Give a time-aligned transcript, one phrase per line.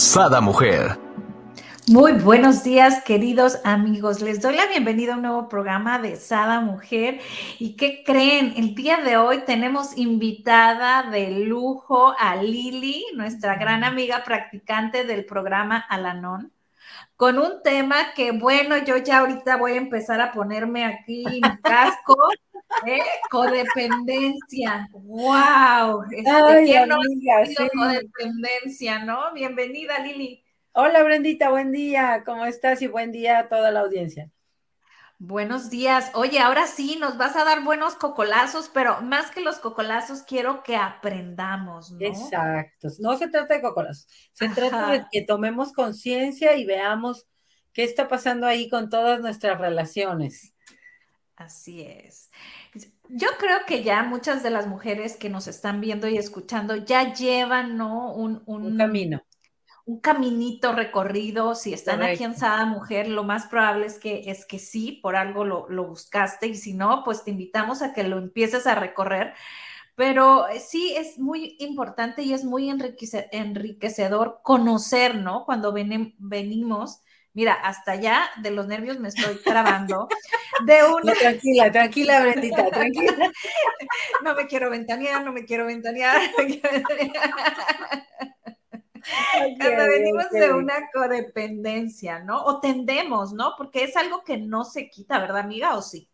[0.00, 0.98] Sada Mujer.
[1.86, 4.22] Muy buenos días, queridos amigos.
[4.22, 7.20] Les doy la bienvenida a un nuevo programa de Sada Mujer.
[7.58, 8.54] ¿Y qué creen?
[8.56, 15.26] El día de hoy tenemos invitada de lujo a Lili, nuestra gran amiga practicante del
[15.26, 16.50] programa Alanon,
[17.14, 21.40] con un tema que, bueno, yo ya ahorita voy a empezar a ponerme aquí mi
[21.62, 22.16] casco.
[22.86, 23.00] ¿Eh?
[23.30, 24.88] Codependencia.
[24.92, 26.04] ¡Wow!
[26.10, 27.70] Este, Ay, ¿quién no ha amiga, tenido sí.
[27.76, 29.32] codependencia, no?
[29.32, 30.44] Bienvenida, Lili.
[30.72, 32.80] Hola Brendita, buen día, ¿cómo estás?
[32.82, 34.30] Y buen día a toda la audiencia.
[35.18, 36.10] Buenos días.
[36.14, 40.62] Oye, ahora sí nos vas a dar buenos cocolazos, pero más que los cocolazos, quiero
[40.62, 41.98] que aprendamos, ¿no?
[42.00, 42.88] Exacto.
[43.00, 44.54] No se trata de cocolas, se Ajá.
[44.54, 47.26] trata de que tomemos conciencia y veamos
[47.74, 50.54] qué está pasando ahí con todas nuestras relaciones.
[51.36, 52.29] Así es.
[53.12, 57.12] Yo creo que ya muchas de las mujeres que nos están viendo y escuchando ya
[57.12, 58.12] llevan, ¿no?
[58.14, 59.22] Un, un- Un camino.
[59.86, 61.54] un caminito recorrido.
[61.54, 62.36] Si están aquí en.
[62.36, 66.46] Sada Mujer, lo más probable es que, es que sí, por algo lo, lo buscaste
[66.46, 69.34] y si no, pues te invitamos a que lo empieces a recorrer.
[69.96, 75.44] Pero eh, sí es muy importante y es muy enriquece- enriquecedor conocer, ¿no?
[75.46, 77.00] Cuando venimos,
[77.34, 80.16] mira, hasta allá de los nervios me estoy trabando,
[80.58, 83.16] de una, No, tranquila, tranquila, Brendita, tranquila.
[84.20, 86.20] no me quiero ventanear, no me quiero ventanear.
[86.38, 87.34] no me quiero ventanear.
[89.58, 92.44] Cuando Ok, venimos de una codependencia, ¿no?
[92.44, 93.54] O tendemos, ¿no?
[93.56, 95.76] Porque es algo que no se quita, ¿verdad, amiga?
[95.76, 96.08] ¿O sí?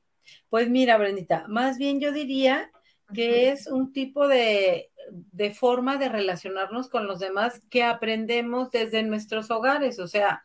[0.48, 2.71] Pues mira, Brendita, más bien yo diría
[3.12, 9.03] que es un tipo de, de forma de relacionarnos con los demás que aprendemos desde
[9.03, 9.98] nuestros hogares.
[9.98, 10.44] O sea,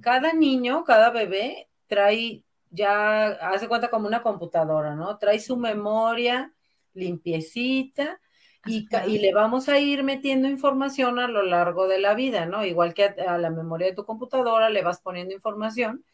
[0.00, 5.18] cada niño, cada bebé trae ya, hace cuenta como una computadora, ¿no?
[5.18, 6.54] Trae su memoria
[6.94, 8.20] limpiecita
[8.64, 12.64] y, y le vamos a ir metiendo información a lo largo de la vida, ¿no?
[12.64, 16.04] Igual que a, a la memoria de tu computadora le vas poniendo información.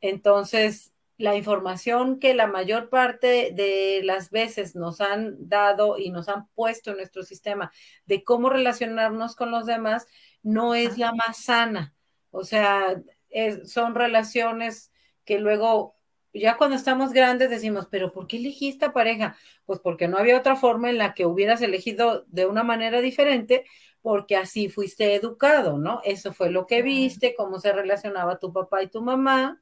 [0.00, 6.28] Entonces, la información que la mayor parte de las veces nos han dado y nos
[6.28, 7.72] han puesto en nuestro sistema
[8.06, 10.06] de cómo relacionarnos con los demás
[10.42, 11.95] no es la más sana.
[12.36, 14.92] O sea, es- son relaciones
[15.24, 15.96] que luego,
[16.32, 19.36] ya cuando estamos grandes decimos, pero ¿por qué elegí esta pareja?
[19.64, 23.64] Pues porque no había otra forma en la que hubieras elegido de una manera diferente,
[24.02, 26.00] porque así fuiste educado, ¿no?
[26.04, 29.60] Eso fue lo que viste, cómo se relacionaba tu papá y tu mamá.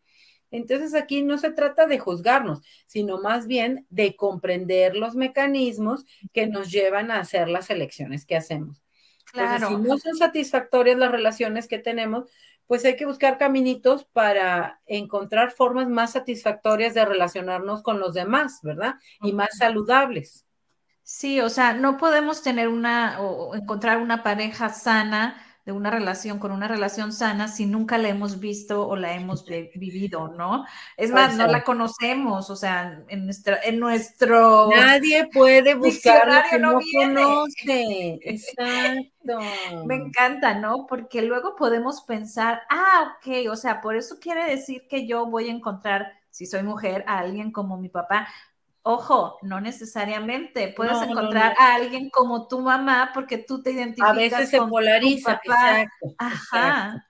[0.50, 6.46] Entonces aquí no se trata de juzgarnos, sino más bien de comprender los mecanismos que
[6.46, 8.82] nos llevan a hacer las elecciones que hacemos.
[9.32, 9.68] Entonces, Claro.
[9.68, 12.30] si no son satisfactorias las relaciones que tenemos,
[12.66, 18.60] pues hay que buscar caminitos para encontrar formas más satisfactorias de relacionarnos con los demás,
[18.62, 18.94] ¿verdad?
[19.22, 20.47] Y más saludables.
[21.02, 26.38] Sí, o sea, no podemos tener una o encontrar una pareja sana de una relación
[26.38, 30.64] con una relación sana si nunca la hemos visto o la hemos vi- vivido, ¿no?
[30.97, 36.42] Es más, no la conocemos, o sea, en nuestra, en nuestro Nadie puede buscar lo
[36.42, 38.19] que no conoce.
[38.22, 39.38] Exacto.
[39.82, 40.86] Me encanta, ¿no?
[40.86, 45.48] Porque luego podemos pensar, ah, ok, o sea, por eso quiere decir que yo voy
[45.48, 48.28] a encontrar, si soy mujer, a alguien como mi papá.
[48.86, 50.68] Ojo, no necesariamente.
[50.76, 51.64] Puedes No, encontrar no.
[51.64, 55.40] a alguien como tu mamá porque tú te A identificas veces se con tu polariza,
[55.42, 55.82] papá.
[55.82, 56.16] exacto, exacto.
[56.18, 57.06] Ajá,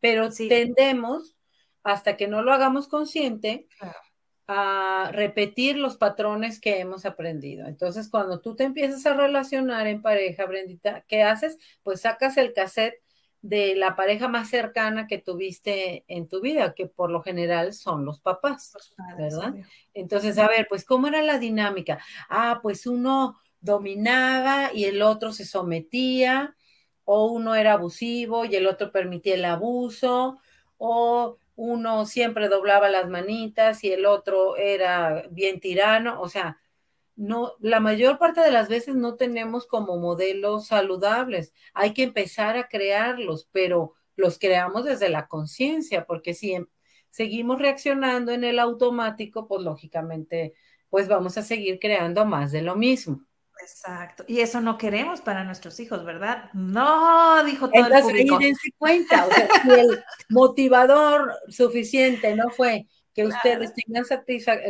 [0.00, 1.34] Pero sí, tendemos,
[1.82, 3.98] hasta que no lo hagamos consciente, claro.
[4.46, 7.66] a repetir los patrones que hemos aprendido.
[7.66, 11.58] Entonces, cuando tú te empiezas a relacionar en pareja, Brendita, ¿qué haces?
[11.82, 13.02] Pues sacas el cassette
[13.42, 18.04] de la pareja más cercana que tuviste en tu vida, que por lo general son
[18.04, 19.50] los papás, Los padres, ¿verdad?
[19.52, 19.66] obvio.
[19.94, 21.98] Entonces, a ver, pues, ¿cómo era la dinámica?
[22.28, 26.56] Ah, pues uno dominaba y el otro se sometía,
[27.04, 30.38] o uno era abusivo y el otro permitía el abuso,
[30.78, 36.58] o uno siempre doblaba las manitas y el otro era bien tirano, o sea,
[37.16, 41.52] no, la mayor parte de las veces no tenemos como modelos saludables.
[41.72, 46.66] Hay que empezar a crearlos, pero los creamos desde la conciencia, porque si em-
[47.10, 50.52] seguimos reaccionando en el automático, pues lógicamente,
[50.90, 53.26] pues vamos a seguir creando más de lo mismo.
[53.62, 54.24] Exacto.
[54.28, 56.50] Y eso no queremos para nuestros hijos, ¿verdad?
[56.52, 58.38] No, dijo todo el público.
[58.38, 64.04] dense cuenta, o sea, si el motivador suficiente no fue que ustedes tengan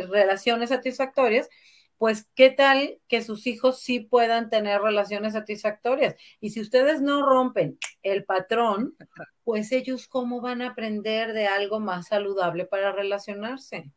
[0.09, 1.49] relaciones satisfactorias,
[1.97, 6.15] pues qué tal que sus hijos sí puedan tener relaciones satisfactorias.
[6.39, 8.95] Y si ustedes no rompen el patrón,
[9.43, 13.91] pues ellos cómo van a aprender de algo más saludable para relacionarse.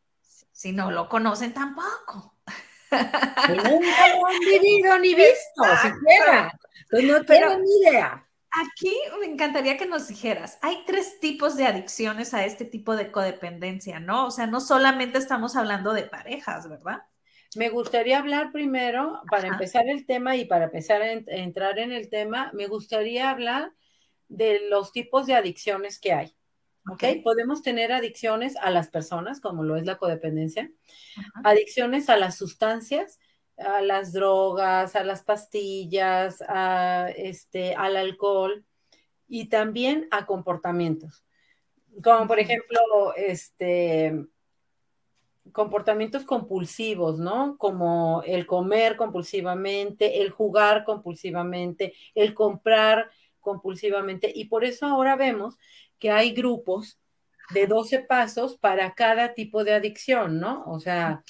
[0.51, 2.35] Si no lo conocen tampoco.
[2.91, 6.51] Nunca lo han vivido ni visto, siquiera.
[6.89, 8.27] Pues no tienen ni idea.
[8.53, 13.09] Aquí me encantaría que nos dijeras, hay tres tipos de adicciones a este tipo de
[13.09, 14.25] codependencia, ¿no?
[14.25, 17.03] O sea, no solamente estamos hablando de parejas, ¿verdad?
[17.55, 22.09] Me gustaría hablar primero, para empezar el tema y para empezar a, entrar en el
[22.09, 23.73] tema, me gustaría hablar
[24.29, 26.35] de los tipos de adicciones que hay.
[26.89, 27.03] ¿Ok?
[27.23, 30.71] Podemos tener adicciones a las personas, como lo es la codependencia,
[31.43, 33.19] adicciones a las sustancias,
[33.57, 38.65] a las drogas, a las pastillas, a, este, al alcohol
[39.27, 41.25] y también a comportamientos.
[42.01, 44.25] Como por ejemplo, este,
[45.51, 47.57] comportamientos compulsivos, ¿no?
[47.57, 53.09] Como el comer compulsivamente, el jugar compulsivamente, el comprar
[53.39, 54.31] compulsivamente.
[54.33, 55.57] Y por eso ahora vemos
[55.99, 56.99] que hay grupos
[57.53, 60.63] de 12 pasos para cada tipo de adicción, ¿no?
[60.65, 61.23] O sea,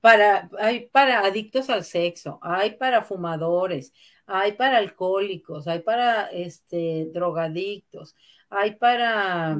[0.00, 3.92] para, hay para adictos al sexo, hay para fumadores,
[4.26, 8.14] hay para alcohólicos, hay para este, drogadictos,
[8.50, 9.56] hay para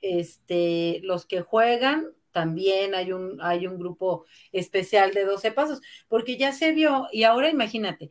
[0.00, 6.36] este, los que juegan, también hay un, hay un grupo especial de 12 pasos, porque
[6.36, 8.10] ya se vio, y ahora imagínate,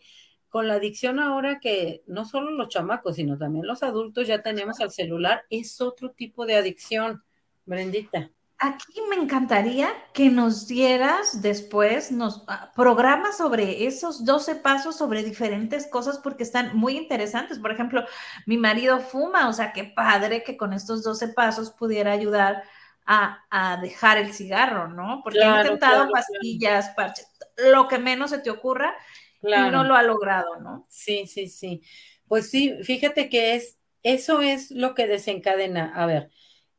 [0.49, 4.79] con la adicción ahora que no solo los chamacos, sino también los adultos ya tenemos
[4.79, 7.23] al celular, es otro tipo de adicción,
[7.65, 8.31] Brendita.
[8.57, 15.23] Aquí me encantaría que nos dieras después nos ah, programas sobre esos 12 pasos sobre
[15.23, 17.59] diferentes cosas porque están muy interesantes.
[17.59, 18.05] Por ejemplo,
[18.45, 22.63] mi marido fuma, o sea, qué padre que con estos 12 pasos pudiera ayudar
[23.05, 25.21] a, dejar el cigarro, ¿no?
[25.23, 28.95] Porque he intentado pastillas, parches, lo que menos se te ocurra
[29.41, 30.87] y no lo ha logrado, ¿no?
[30.89, 31.81] Sí, sí, sí.
[32.27, 35.91] Pues sí, fíjate que es, eso es lo que desencadena.
[35.95, 36.31] A ver,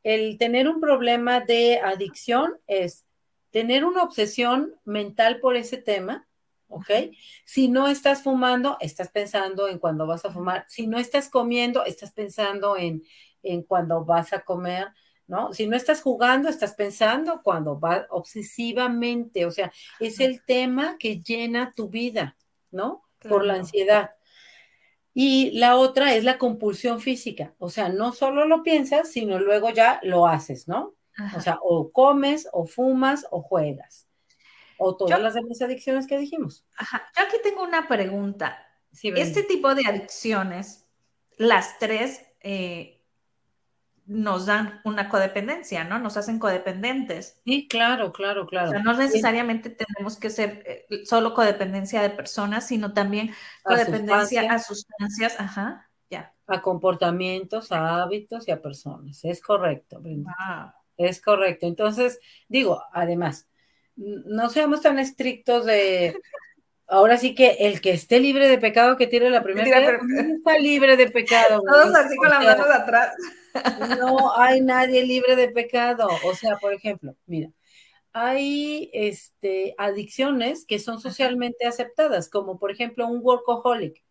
[0.07, 3.05] el tener un problema de adicción es
[3.51, 6.25] tener una obsesión mental por ese tema,
[6.69, 6.89] ¿ok?
[7.43, 10.65] Si no estás fumando, estás pensando en cuando vas a fumar.
[10.69, 13.03] Si no estás comiendo, estás pensando en,
[13.43, 14.87] en cuando vas a comer,
[15.27, 15.51] ¿no?
[15.51, 21.19] Si no estás jugando, estás pensando cuando vas obsesivamente, o sea, es el tema que
[21.19, 22.37] llena tu vida,
[22.71, 23.03] ¿no?
[23.27, 24.11] Por la ansiedad.
[25.19, 29.71] Y la otra es la compulsión física, o sea, no solo lo piensas, sino luego
[29.71, 30.93] ya lo haces, ¿no?
[31.35, 34.07] O sea, o comes, o fumas, o juegas.
[34.77, 36.67] O todas las demás adicciones que dijimos.
[36.77, 37.09] Ajá.
[37.17, 38.63] Yo aquí tengo una pregunta.
[38.91, 40.85] este tipo de adicciones,
[41.37, 42.96] las tres, eh,
[44.07, 45.99] nos dan una codependencia, ¿no?
[45.99, 47.41] Nos hacen codependentes.
[47.45, 48.69] Sí, claro, claro, claro.
[48.69, 53.31] O sea, no necesariamente tenemos que ser eh, solo codependencia de personas, sino también
[53.63, 56.33] codependencia a sustancias, ajá, ya.
[56.47, 59.23] A comportamientos, a hábitos y a personas.
[59.25, 60.01] Es correcto,
[60.95, 61.67] Es correcto.
[61.67, 63.49] Entonces, digo, además,
[63.97, 66.17] no seamos tan estrictos de
[66.87, 69.99] ahora sí que el que esté libre de pecado que tire la primera vez,
[70.37, 71.61] está libre de pecado.
[71.61, 73.15] Todos así con las manos atrás.
[73.99, 76.07] No hay nadie libre de pecado.
[76.25, 77.51] O sea, por ejemplo, mira,
[78.13, 84.03] hay este, adicciones que son socialmente aceptadas, como por ejemplo un workaholic.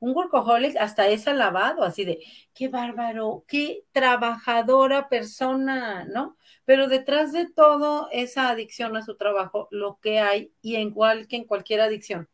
[0.00, 2.18] Un workaholic hasta es alabado, así de,
[2.54, 6.36] qué bárbaro, qué trabajadora persona, ¿no?
[6.64, 11.36] Pero detrás de todo esa adicción a su trabajo, lo que hay, y igual que
[11.36, 12.28] en cualquier adicción,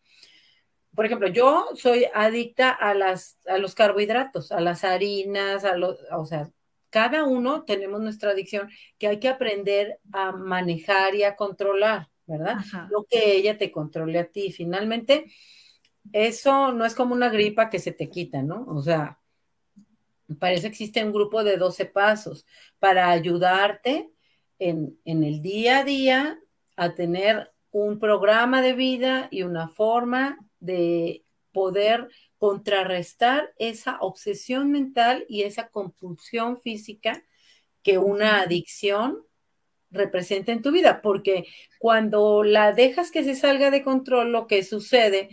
[0.94, 5.96] por ejemplo, yo soy adicta a, las, a los carbohidratos, a las harinas, a los,
[6.10, 6.50] o sea,
[6.90, 8.68] cada uno tenemos nuestra adicción
[8.98, 12.56] que hay que aprender a manejar y a controlar, ¿verdad?
[12.90, 14.50] Lo que ella te controle a ti.
[14.52, 15.26] Finalmente,
[16.12, 18.64] eso no es como una gripa que se te quita, ¿no?
[18.66, 19.20] O sea,
[20.38, 22.46] para eso existe un grupo de 12 pasos
[22.78, 24.10] para ayudarte
[24.58, 26.38] en, el día a día
[26.76, 35.24] a tener un programa de vida y una forma de poder contrarrestar esa obsesión mental
[35.28, 37.22] y esa compulsión física
[37.82, 39.22] que una adicción
[39.90, 41.46] representa en tu vida, porque
[41.78, 45.30] cuando la dejas que se salga de control, lo que sucede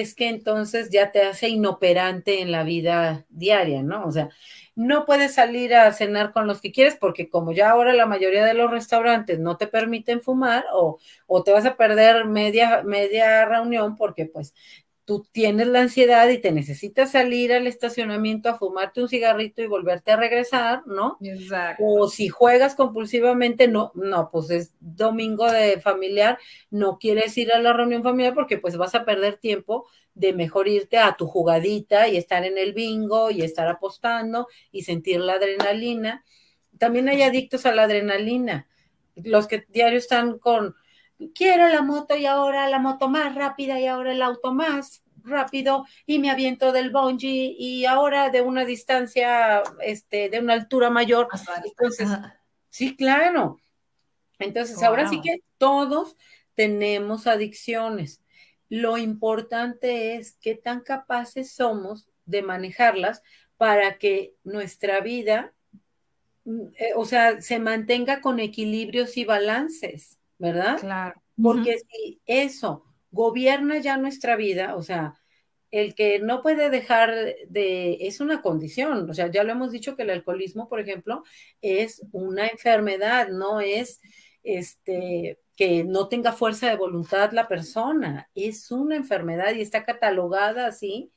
[0.00, 4.04] es que entonces ya te hace inoperante en la vida diaria, ¿no?
[4.06, 4.28] O sea,
[4.76, 8.44] no puedes salir a cenar con los que quieres porque como ya ahora la mayoría
[8.44, 13.44] de los restaurantes no te permiten fumar o, o te vas a perder media, media
[13.46, 14.54] reunión porque pues
[15.08, 19.66] tú tienes la ansiedad y te necesitas salir al estacionamiento a fumarte un cigarrito y
[19.66, 21.16] volverte a regresar, ¿no?
[21.22, 21.82] Exacto.
[21.82, 26.38] O si juegas compulsivamente, no, no, pues es domingo de familiar,
[26.70, 30.68] no quieres ir a la reunión familiar porque pues vas a perder tiempo de mejor
[30.68, 35.36] irte a tu jugadita y estar en el bingo y estar apostando y sentir la
[35.36, 36.22] adrenalina.
[36.76, 38.68] También hay adictos a la adrenalina,
[39.16, 40.74] los que diario están con
[41.34, 45.84] quiero la moto y ahora la moto más rápida y ahora el auto más rápido
[46.06, 51.28] y me aviento del bungee y ahora de una distancia, este, de una altura mayor.
[51.64, 52.08] Entonces,
[52.70, 53.60] sí, claro.
[54.38, 56.16] Entonces, ahora sí que todos
[56.54, 58.22] tenemos adicciones.
[58.68, 63.22] Lo importante es qué tan capaces somos de manejarlas
[63.56, 65.52] para que nuestra vida,
[66.44, 70.17] mm, eh, o sea, se mantenga con equilibrios y balances.
[70.38, 70.78] ¿Verdad?
[70.80, 71.22] Claro.
[71.40, 75.14] Porque si eso gobierna ya nuestra vida, o sea,
[75.70, 77.10] el que no puede dejar
[77.48, 81.22] de, es una condición, o sea, ya lo hemos dicho que el alcoholismo, por ejemplo,
[81.60, 84.00] es una enfermedad, no es
[84.42, 90.68] este que no tenga fuerza de voluntad la persona, es una enfermedad y está catalogada
[90.68, 91.10] así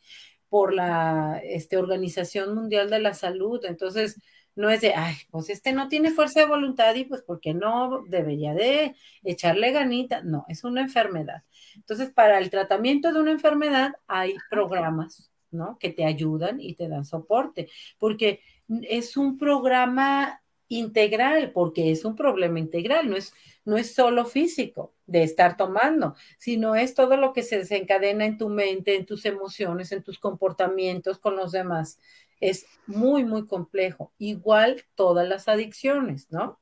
[0.50, 3.64] por la este, Organización Mundial de la Salud.
[3.66, 4.20] Entonces,
[4.56, 8.04] no es de, ay, pues este no tiene fuerza de voluntad y pues porque no
[8.08, 10.22] debería de echarle ganita.
[10.24, 11.44] No, es una enfermedad.
[11.76, 15.78] Entonces, para el tratamiento de una enfermedad hay programas, ¿no?
[15.80, 18.42] Que te ayudan y te dan soporte, porque
[18.84, 23.34] es un programa integral, porque es un problema integral, no es,
[23.66, 28.38] no es solo físico de estar tomando, sino es todo lo que se desencadena en
[28.38, 32.00] tu mente, en tus emociones, en tus comportamientos con los demás
[32.42, 34.12] es muy, muy complejo.
[34.18, 36.60] Igual todas las adicciones, ¿no?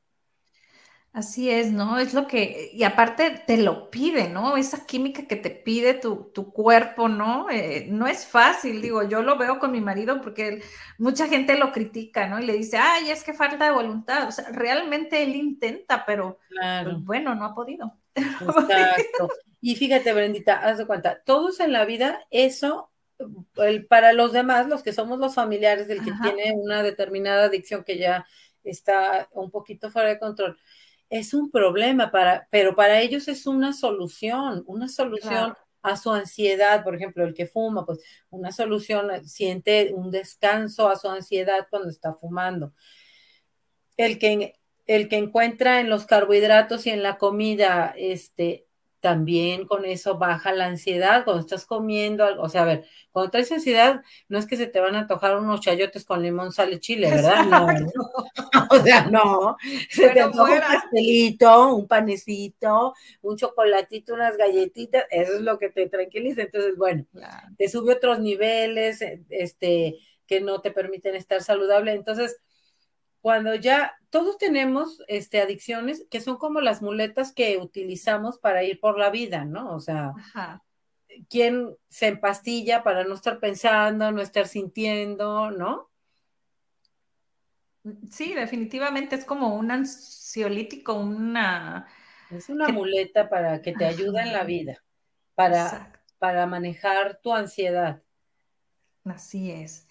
[1.11, 1.97] Así es, ¿no?
[1.97, 4.57] Es lo que, y aparte te lo pide, ¿no?
[4.57, 7.49] Esa química que te pide tu, cuerpo, ¿no?
[7.49, 10.61] Eh, no es fácil, digo, yo lo veo con mi marido porque
[10.99, 12.39] mucha gente lo critica, ¿no?
[12.39, 14.27] Y le dice, ay, es que falta de voluntad.
[14.27, 16.37] O sea, realmente él intenta, pero
[16.83, 17.97] pues, bueno, no ha podido.
[18.13, 19.29] Exacto.
[19.61, 22.91] Y fíjate, Brendita, haz de cuenta, todos en la vida eso
[23.87, 27.97] para los demás, los que somos los familiares del que tiene una determinada adicción que
[27.97, 28.25] ya
[28.63, 30.57] está un poquito fuera de control,
[31.09, 36.83] es un problema para, pero para ellos es una solución, una solución a su ansiedad,
[36.83, 37.99] por ejemplo, el que fuma, pues
[38.29, 42.73] una solución, siente un descanso a su ansiedad cuando está fumando.
[43.97, 44.55] El que,
[44.87, 48.67] el que encuentra en los carbohidratos y en la comida, este,
[48.99, 52.43] también con eso baja la ansiedad cuando estás comiendo algo.
[52.43, 55.37] O sea, a ver, cuando traes ansiedad, no es que se te van a antojar
[55.37, 57.45] unos chayotes con limón, sal y chile, ¿verdad?
[57.45, 57.67] No,
[58.69, 59.57] o sea, no.
[59.89, 65.69] Se te antoja un pastelito, un panecito, un chocolatito, unas galletitas, eso es lo que
[65.69, 66.41] te tranquiliza.
[66.41, 67.05] Entonces, bueno,
[67.57, 71.93] te sube otros niveles, este, que no te permiten estar saludable.
[71.93, 72.37] Entonces,
[73.21, 78.79] cuando ya todos tenemos este, adicciones que son como las muletas que utilizamos para ir
[78.79, 79.75] por la vida, ¿no?
[79.75, 80.13] O sea,
[81.29, 85.89] ¿quién se empastilla para no estar pensando, no estar sintiendo, ¿no?
[88.09, 91.87] Sí, definitivamente es como un ansiolítico, una...
[92.29, 94.83] Es una muleta para que te ayude en la vida,
[95.33, 98.03] para, para manejar tu ansiedad.
[99.03, 99.87] Así es.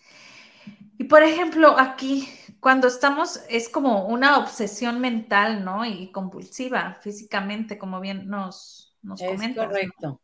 [0.99, 2.29] Y por ejemplo, aquí
[2.61, 5.85] cuando estamos, es como una obsesión mental, ¿no?
[5.85, 10.21] Y compulsiva físicamente, como bien nos, nos es Correcto.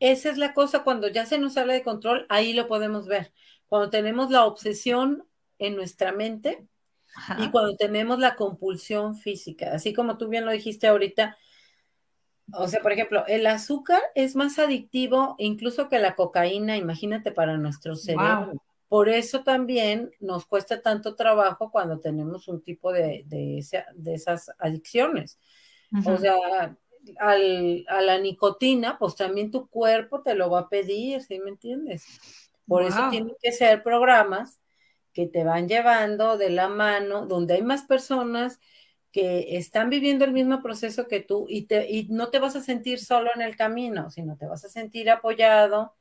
[0.00, 3.32] esa es la cosa, cuando ya se nos sale de control, ahí lo podemos ver.
[3.66, 5.24] Cuando tenemos la obsesión
[5.58, 6.66] en nuestra mente
[7.38, 11.36] y cuando tenemos la compulsión física, así como tú bien lo dijiste ahorita.
[12.54, 17.58] O sea, por ejemplo, el azúcar es más adictivo incluso que la cocaína, imagínate para
[17.58, 18.62] nuestro cerebro.
[18.88, 25.38] Por eso también nos cuesta tanto trabajo cuando tenemos un tipo de, de, esas adicciones.
[26.04, 26.76] O sea,
[27.18, 31.50] al, a la nicotina, pues también tu cuerpo te lo va a pedir, ¿sí me
[31.50, 32.04] entiendes?
[32.66, 34.60] Por eso tienen que ser programas
[35.12, 38.60] que te van llevando de la mano, donde hay más personas
[39.10, 42.60] que están viviendo el mismo proceso que tú y, te, y no te vas a
[42.60, 45.96] sentir solo en el camino, sino te vas a sentir apoyado,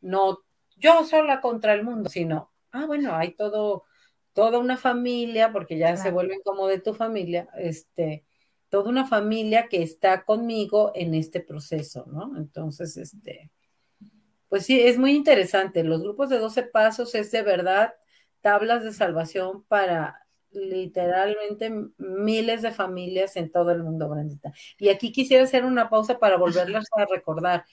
[0.00, 0.40] no
[0.76, 3.84] yo sola contra el mundo, sino, ah, bueno, hay todo,
[4.32, 8.24] toda una familia, porque ya se vuelven como de tu familia, este,
[8.68, 12.36] toda una familia que está conmigo en este proceso, ¿no?
[12.38, 13.50] Entonces, este,
[14.48, 15.82] Pues sí, es muy interesante.
[15.82, 17.94] Los grupos de 12 pasos es de verdad
[18.42, 24.52] tablas de salvación para literalmente miles de familias en todo el mundo, Brandita.
[24.78, 27.64] Y aquí quisiera hacer una pausa para volverlas a recordar.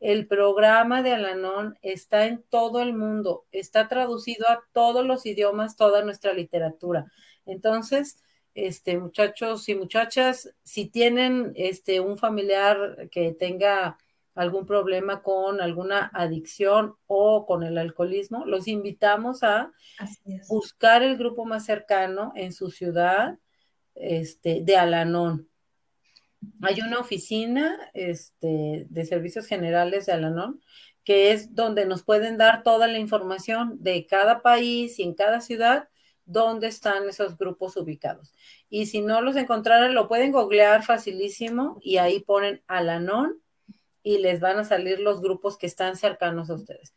[0.00, 5.76] El programa de Alanón está en todo el mundo, está traducido a todos los idiomas,
[5.76, 7.10] toda nuestra literatura.
[7.46, 8.22] Entonces,
[8.54, 13.98] este, muchachos y muchachas, si tienen este, un familiar que tenga
[14.34, 19.72] algún problema con alguna adicción o con el alcoholismo, los invitamos a
[20.48, 23.38] buscar el grupo más cercano en su ciudad
[23.94, 25.48] este, de Alanón.
[26.62, 30.60] Hay una oficina este, de servicios generales de Alanón
[31.04, 35.40] que es donde nos pueden dar toda la información de cada país y en cada
[35.40, 35.88] ciudad
[36.24, 38.32] dónde están esos grupos ubicados.
[38.70, 43.38] Y si no los encontraran, lo pueden googlear facilísimo y ahí ponen Alanon
[44.04, 46.94] y les van a salir los grupos que están cercanos a ustedes.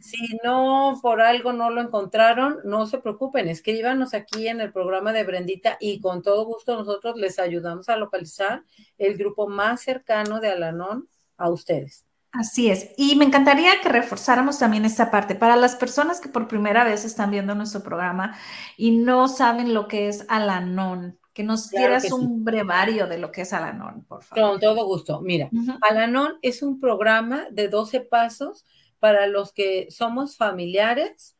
[0.00, 5.12] Si no, por algo no lo encontraron, no se preocupen, escríbanos aquí en el programa
[5.12, 8.62] de Brendita y con todo gusto nosotros les ayudamos a localizar
[8.98, 12.04] el grupo más cercano de Alanon a ustedes.
[12.32, 12.90] Así es.
[12.96, 15.34] Y me encantaría que reforzáramos también esta parte.
[15.34, 18.36] Para las personas que por primera vez están viendo nuestro programa
[18.76, 23.42] y no saben lo que es Alanon, que nos dieras un brevario de lo que
[23.42, 24.52] es Alanon, por favor.
[24.52, 25.20] Con todo gusto.
[25.20, 25.48] Mira,
[25.88, 28.64] Alanon es un programa de 12 pasos
[28.98, 31.36] para los que somos familiares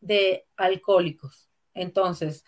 [0.00, 1.50] de alcohólicos.
[1.74, 2.44] Entonces,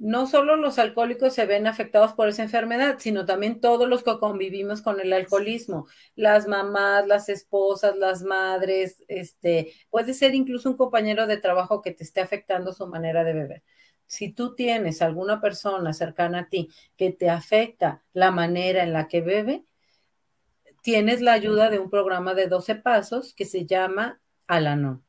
[0.00, 4.18] no solo los alcohólicos se ven afectados por esa enfermedad, sino también todos los que
[4.18, 10.78] convivimos con el alcoholismo, las mamás, las esposas, las madres, este, puede ser incluso un
[10.78, 13.62] compañero de trabajo que te esté afectando su manera de beber.
[14.10, 19.06] Si tú tienes alguna persona cercana a ti que te afecta la manera en la
[19.06, 19.64] que bebe,
[20.82, 25.04] tienes la ayuda de un programa de 12 pasos que se llama Alanon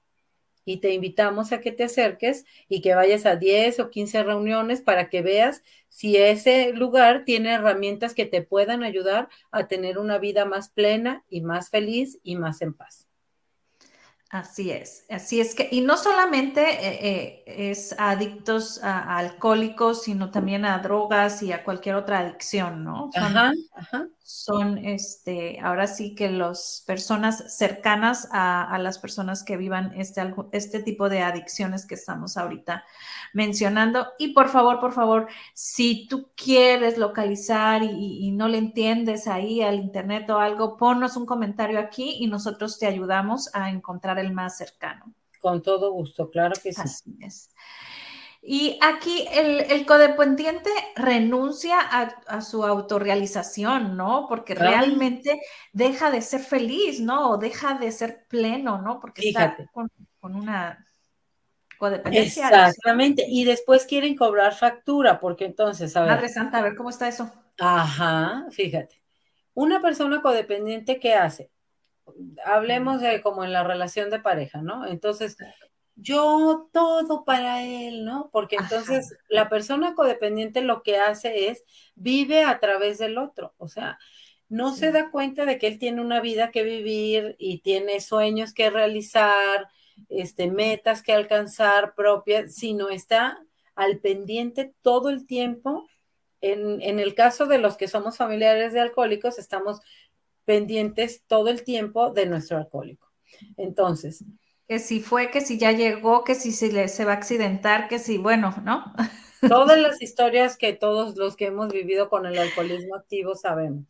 [0.66, 4.84] y te invitamos a que te acerques y que vayas a 10 o 15 reuniones
[4.84, 10.20] para que veas si ese lugar tiene herramientas que te puedan ayudar a tener una
[10.20, 13.08] vida más plena y más feliz y más en paz.
[14.32, 20.32] Así es, así es que, y no solamente eh, eh, es adictos a, alcohólicos, sino
[20.32, 23.10] también a drogas y a cualquier otra adicción, ¿no?
[23.14, 29.94] ajá, ajá son este, ahora sí que las personas cercanas a, las personas que vivan
[29.98, 30.22] este,
[30.54, 32.86] este tipo de adicciones que estamos ahorita
[33.34, 34.08] mencionando.
[34.18, 39.76] Y por favor, por favor, si tú quieres localizar y, no le entiendes ahí al
[39.76, 44.58] internet o algo, ponnos un comentario aquí y nosotros te ayudamos a encontrar el más
[44.58, 45.14] cercano.
[45.42, 46.82] Con todo gusto, claro que sí.
[46.82, 47.50] Así es.
[48.44, 54.26] Y aquí el, codependiente renuncia a, su autorrealización, ¿no?
[54.28, 55.40] Porque realmente
[55.74, 57.30] deja de ser feliz, ¿no?
[57.30, 59.00] O deja de ser pleno, ¿no?
[59.00, 60.84] Porque está con, una
[61.78, 62.48] codependencia.
[62.48, 63.26] Exactamente.
[63.28, 66.10] Y después quieren cobrar factura, porque entonces, a ver.
[66.10, 67.32] Madre Santa, a ver cómo está eso.
[67.60, 69.04] Ajá, fíjate.
[69.54, 71.52] Una persona codependiente, ¿qué hace?
[72.44, 74.88] Hablemos de como en la relación de pareja, ¿no?
[74.88, 75.38] Entonces,
[76.02, 78.30] yo todo para él, ¿no?
[78.32, 81.64] Porque entonces la persona codependiente lo que hace es
[81.96, 84.00] vive a través del otro, o sea,
[84.50, 88.54] no se da cuenta de que él tiene una vida que vivir y tiene sueños
[88.54, 89.70] que realizar,
[90.10, 93.40] este, metas que alcanzar propias, sino está
[93.76, 95.88] al pendiente todo el tiempo.
[96.42, 99.80] En, en el caso de los que somos familiares de alcohólicos, estamos
[100.44, 103.08] pendientes todo el tiempo de nuestro alcohólico.
[103.56, 104.26] Entonces,
[104.72, 107.90] que si fue, que si ya llegó, que si se, le, se va a accidentar,
[107.90, 108.94] que si, bueno, ¿no?
[109.42, 113.84] Todas las historias que todos los que hemos vivido con el alcoholismo activo sabemos.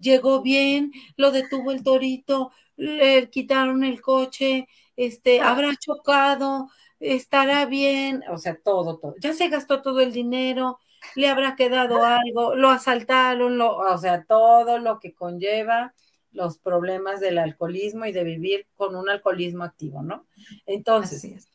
[0.00, 4.66] Llegó bien, lo detuvo el torito, le quitaron el coche,
[4.96, 6.68] este, habrá chocado,
[6.98, 9.14] estará bien, o sea, todo, todo.
[9.20, 10.80] Ya se gastó todo el dinero,
[11.14, 15.94] le habrá quedado algo, lo asaltaron, lo, o sea, todo lo que conlleva
[16.34, 20.26] los problemas del alcoholismo y de vivir con un alcoholismo activo, ¿no?
[20.66, 21.48] Entonces,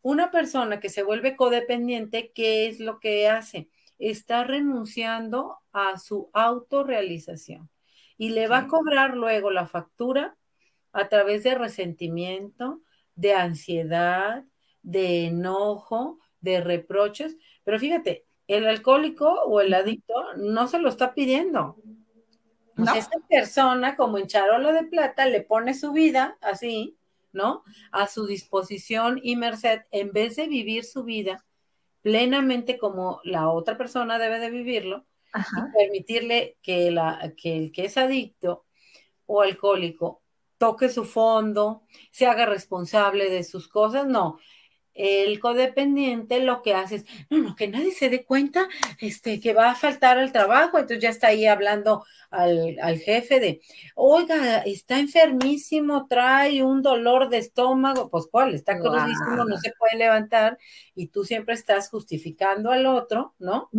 [0.00, 3.68] una persona que se vuelve codependiente, ¿qué es lo que hace?
[3.98, 7.70] Está renunciando a su autorrealización
[8.18, 10.36] y le va a cobrar luego la factura
[10.92, 12.82] a través de resentimiento,
[13.14, 14.44] de ansiedad,
[14.82, 17.36] de enojo, de reproches.
[17.64, 21.76] Pero fíjate, el alcohólico o el adicto no se lo está pidiendo.
[22.84, 26.96] Pues esta persona, como en charola de plata, le pone su vida así,
[27.32, 27.64] ¿no?
[27.90, 31.44] A su disposición y merced, en vez de vivir su vida
[32.02, 37.86] plenamente como la otra persona debe de vivirlo, y permitirle que, la, que el que
[37.86, 38.66] es adicto
[39.24, 40.20] o alcohólico
[40.58, 44.38] toque su fondo, se haga responsable de sus cosas, no.
[44.94, 48.68] El codependiente lo que hace es, no, no, que nadie se dé cuenta
[49.00, 53.40] este, que va a faltar al trabajo, entonces ya está ahí hablando al, al jefe
[53.40, 53.60] de,
[53.94, 59.58] oiga, está enfermísimo, trae un dolor de estómago, pues cuál, está crudísimo, no Guau.
[59.58, 60.58] se puede levantar
[60.94, 63.70] y tú siempre estás justificando al otro, ¿no?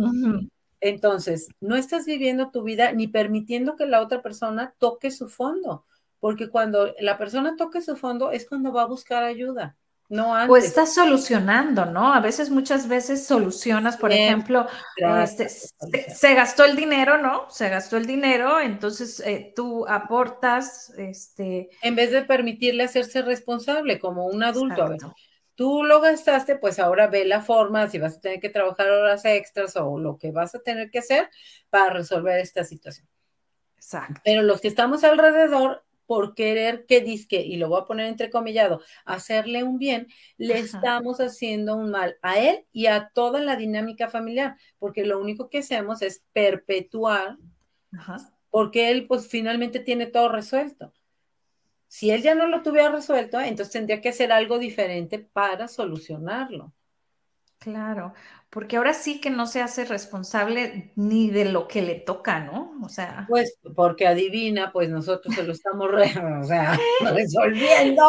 [0.80, 5.86] Entonces, no estás viviendo tu vida ni permitiendo que la otra persona toque su fondo,
[6.20, 9.76] porque cuando la persona toque su fondo es cuando va a buscar ayuda,
[10.08, 10.50] no antes.
[10.50, 12.12] O estás solucionando, ¿no?
[12.12, 14.66] A veces, muchas veces solucionas, por Bien, ejemplo,
[15.22, 17.50] este, se, gastó el dinero, ¿no?
[17.50, 23.98] Se gastó el dinero, entonces eh, tú aportas, este, En vez de permitirle hacerse responsable
[23.98, 25.00] como un adulto, a ver,
[25.54, 29.24] tú lo gastaste, pues ahora ve la forma, si vas a tener que trabajar horas
[29.24, 31.30] extras o lo que vas a tener que hacer
[31.70, 33.08] para resolver esta situación.
[33.76, 34.20] exacto.
[34.24, 38.80] Pero los que estamos alrededor, por querer que disque, y lo voy a poner entrecomillado,
[39.04, 40.60] hacerle un bien, le Ajá.
[40.60, 45.48] estamos haciendo un mal a él y a toda la dinámica familiar, porque lo único
[45.48, 47.38] que hacemos es perpetuar,
[47.92, 48.16] Ajá.
[48.50, 50.92] porque él pues finalmente tiene todo resuelto.
[51.88, 56.72] Si él ya no lo tuviera resuelto, entonces tendría que hacer algo diferente para solucionarlo.
[57.58, 58.12] Claro,
[58.54, 62.72] porque ahora sí que no se hace responsable ni de lo que le toca, ¿no?
[62.82, 68.02] O sea, Pues porque adivina, pues nosotros se lo estamos re- o sea, resolviendo.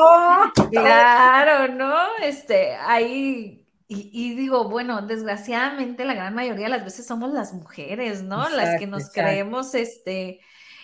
[0.71, 1.95] claro, ¿no?
[2.21, 7.53] Este, ahí, y, y digo, bueno, desgraciadamente la gran mayoría de las veces somos las
[7.53, 8.49] mujeres, ¿no?
[8.49, 9.21] Las que nos exacto.
[9.21, 10.41] creemos, este,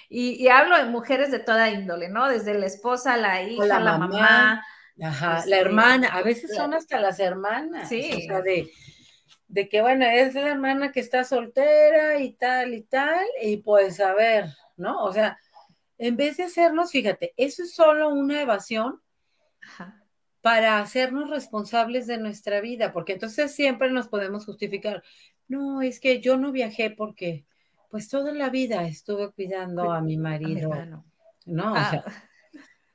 [0.09, 2.27] y, y hablo de mujeres de toda índole, ¿no?
[2.29, 4.07] Desde la esposa, la hija, la la mamá.
[4.07, 4.65] mamá,
[5.03, 8.11] Ajá, Este, la hermana, a veces son hasta las hermanas, Sí.
[8.13, 8.71] o sea, de,
[9.51, 13.99] de que bueno, es la hermana que está soltera y tal y tal, y pues
[13.99, 14.45] a ver,
[14.77, 15.03] ¿no?
[15.05, 15.39] O sea,
[15.99, 19.01] en vez de hacernos, fíjate, eso es solo una evasión
[19.61, 19.87] Ajá,
[20.41, 25.03] para hacernos responsables de nuestra vida, porque entonces siempre nos podemos justificar,
[25.47, 27.45] no, es que yo no viajé porque
[27.89, 31.05] pues toda la vida estuve cuidando a mi a mi marido.
[31.45, 31.79] ¿no?
[31.79, 32.05] O Ah, sea,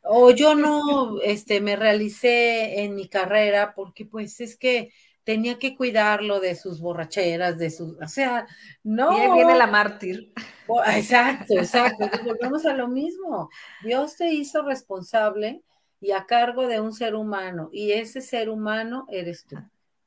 [0.03, 4.92] o yo no este, me realicé en mi carrera porque pues es que
[5.27, 8.47] tenía que cuidarlo de sus borracheras, de sus, o sea,
[8.85, 9.12] no.
[9.12, 10.33] y ahí viene la mártir.
[10.69, 12.09] Oh, Exacto, exacto.
[12.25, 13.51] Volvemos a lo mismo.
[13.83, 15.62] Dios te hizo responsable
[16.01, 19.57] y a cargo de un ser humano y ese ser humano eres tú.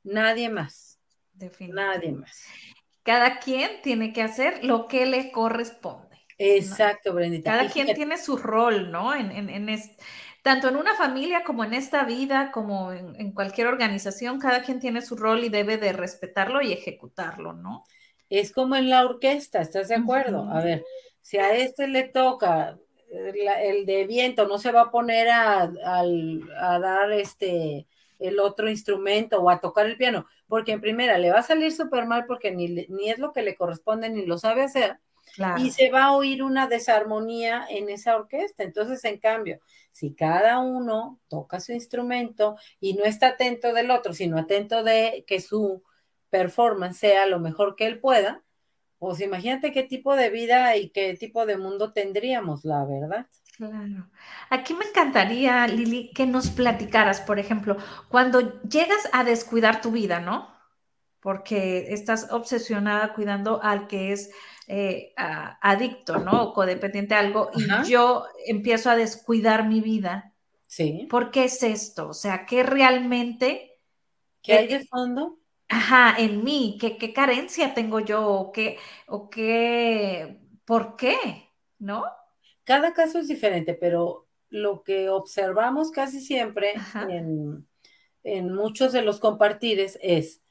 [0.04, 0.98] Nadie más,
[1.60, 2.44] nadie más.
[3.02, 6.08] Cada quien tiene que hacer lo que le corresponde.
[6.38, 7.50] Exacto, Brendita.
[7.50, 9.14] Cada quien tiene su rol, ¿no?
[9.14, 9.90] En, en, en es-
[10.42, 14.80] tanto en una familia como en esta vida, como en, en cualquier organización, cada quien
[14.80, 17.84] tiene su rol y debe de respetarlo y ejecutarlo, ¿no?
[18.30, 20.48] Es como en la orquesta, ¿estás de acuerdo?
[20.50, 20.84] A ver,
[21.20, 22.78] si a este le toca
[23.12, 25.70] eh, la- el de viento, no se va a poner a,
[26.80, 27.86] dar este
[28.18, 31.72] el otro instrumento o a tocar el piano, porque en primera le va a salir
[31.72, 34.98] súper mal porque ni, ni es lo que le corresponde ni lo sabe hacer,
[35.34, 35.62] Claro.
[35.62, 38.62] y se va a oír una desarmonía en esa orquesta.
[38.62, 39.60] Entonces, en cambio,
[39.92, 45.24] si cada uno toca su instrumento y no está atento del otro, sino atento de
[45.26, 45.82] que su
[46.30, 48.42] performance sea lo mejor que él pueda,
[49.00, 53.26] pues imagínate qué tipo de vida y qué tipo de mundo tendríamos, la verdad.
[53.56, 54.10] Claro.
[54.50, 60.20] Aquí me encantaría, Lili, que nos platicaras, por ejemplo, cuando llegas a descuidar tu vida,
[60.20, 60.54] ¿no?
[61.20, 64.30] Porque estás obsesionada cuidando al que es
[64.70, 66.44] eh, a- adicto, ¿no?
[66.44, 67.82] O codependiente a algo, y Ajá.
[67.82, 70.34] yo empiezo a descuidar mi vida.
[70.66, 71.06] Sí.
[71.08, 72.08] ¿Por qué es esto?
[72.10, 73.78] O sea, ¿qué realmente,
[74.42, 75.38] ¿Qué hay de fondo?
[75.68, 76.78] ajá, en mí?
[76.80, 78.26] ¿Qué, qué carencia tengo yo?
[78.28, 81.16] ¿O qué, o qué, por qué?
[81.78, 82.04] ¿No?
[82.64, 86.74] Cada caso es diferente, pero lo que observamos casi siempre
[87.08, 87.66] en,
[88.24, 90.42] en muchos de los compartires es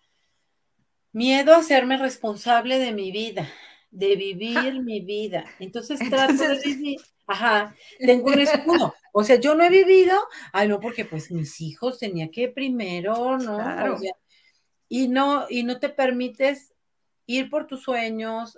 [1.12, 3.47] miedo a hacerme responsable de mi vida,
[3.91, 5.45] de vivir mi vida.
[5.60, 8.93] Entonces trato de vivir, ajá, tengo un escudo.
[9.12, 10.15] O sea, yo no he vivido,
[10.54, 13.56] ay no, porque pues mis hijos tenía que primero, ¿no?
[13.58, 13.95] Claro.
[13.95, 14.13] O sea,
[14.88, 16.73] y no, y no te permites
[17.25, 18.58] ir por tus sueños,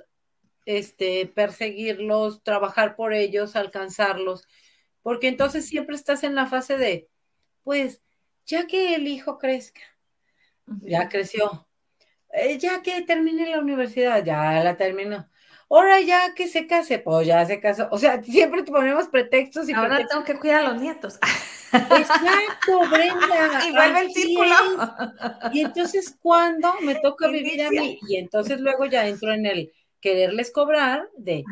[0.65, 4.47] este, perseguirlos, trabajar por ellos, alcanzarlos,
[5.01, 7.09] porque entonces siempre estás en la fase de,
[7.63, 8.01] pues,
[8.45, 9.81] ya que el hijo crezca,
[10.83, 11.67] ya creció,
[12.33, 15.27] eh, ya que termine la universidad, ya la terminó.
[15.69, 17.87] Ahora ya que se case, pues ya se casó.
[17.91, 20.09] O sea, siempre te ponemos pretextos y Ahora pretextos.
[20.09, 21.17] tengo que cuidar a los nietos.
[21.71, 23.61] Exacto, Brenda.
[23.67, 24.53] y vuelve el círculo.
[24.53, 25.55] es.
[25.55, 27.99] Y entonces, ¿cuándo me toca vivir a mí?
[28.07, 31.45] Y entonces luego ya entro en el quererles cobrar de,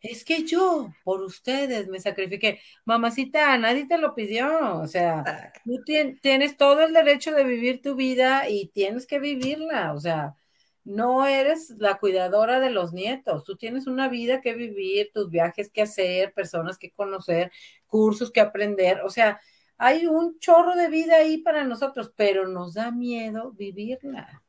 [0.00, 2.60] Es que yo, por ustedes, me sacrifiqué.
[2.84, 4.78] Mamacita, nadie te lo pidió.
[4.80, 5.82] O sea, tú
[6.22, 9.92] tienes todo el derecho de vivir tu vida y tienes que vivirla.
[9.92, 10.36] O sea,
[10.84, 13.44] no eres la cuidadora de los nietos.
[13.44, 17.50] Tú tienes una vida que vivir, tus viajes que hacer, personas que conocer,
[17.86, 19.00] cursos que aprender.
[19.00, 19.40] O sea,
[19.76, 24.42] hay un chorro de vida ahí para nosotros, pero nos da miedo vivirla.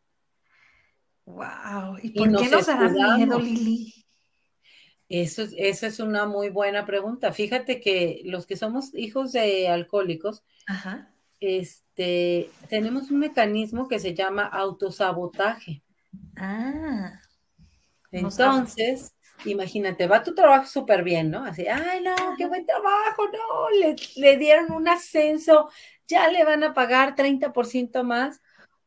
[1.26, 1.98] Wow.
[2.02, 3.99] ¿Y por qué nos da miedo, Lili?
[5.10, 7.34] Eso, esa es una muy buena pregunta.
[7.34, 10.44] Fíjate que los que somos hijos de alcohólicos,
[11.40, 15.82] este, tenemos un mecanismo que se llama autosabotaje.
[16.38, 17.20] Ah.
[18.12, 21.44] Entonces, imagínate, va tu trabajo súper bien, ¿no?
[21.44, 25.70] Así, ay, no, qué buen trabajo, no, le, le dieron un ascenso,
[26.08, 28.42] ya le van a pagar 30% más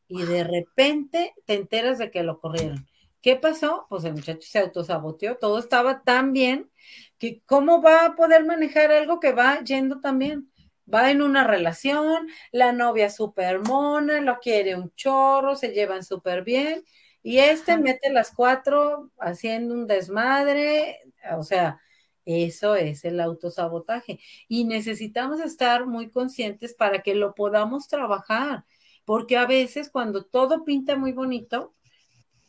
[0.07, 2.87] y de repente te enteras de que lo corrieron.
[3.23, 3.87] ¿Qué pasó?
[3.89, 6.69] Pues el muchacho se autosaboteó, todo estaba tan bien
[7.17, 10.51] que cómo va a poder manejar algo que va yendo tan bien.
[10.93, 16.43] Va en una relación, la novia súper mona, lo quiere un chorro, se llevan súper
[16.43, 16.83] bien,
[17.21, 20.99] y este mete las cuatro haciendo un desmadre,
[21.37, 21.79] o sea,
[22.25, 24.19] eso es el autosabotaje.
[24.49, 28.65] Y necesitamos estar muy conscientes para que lo podamos trabajar,
[29.05, 31.73] porque a veces cuando todo pinta muy bonito,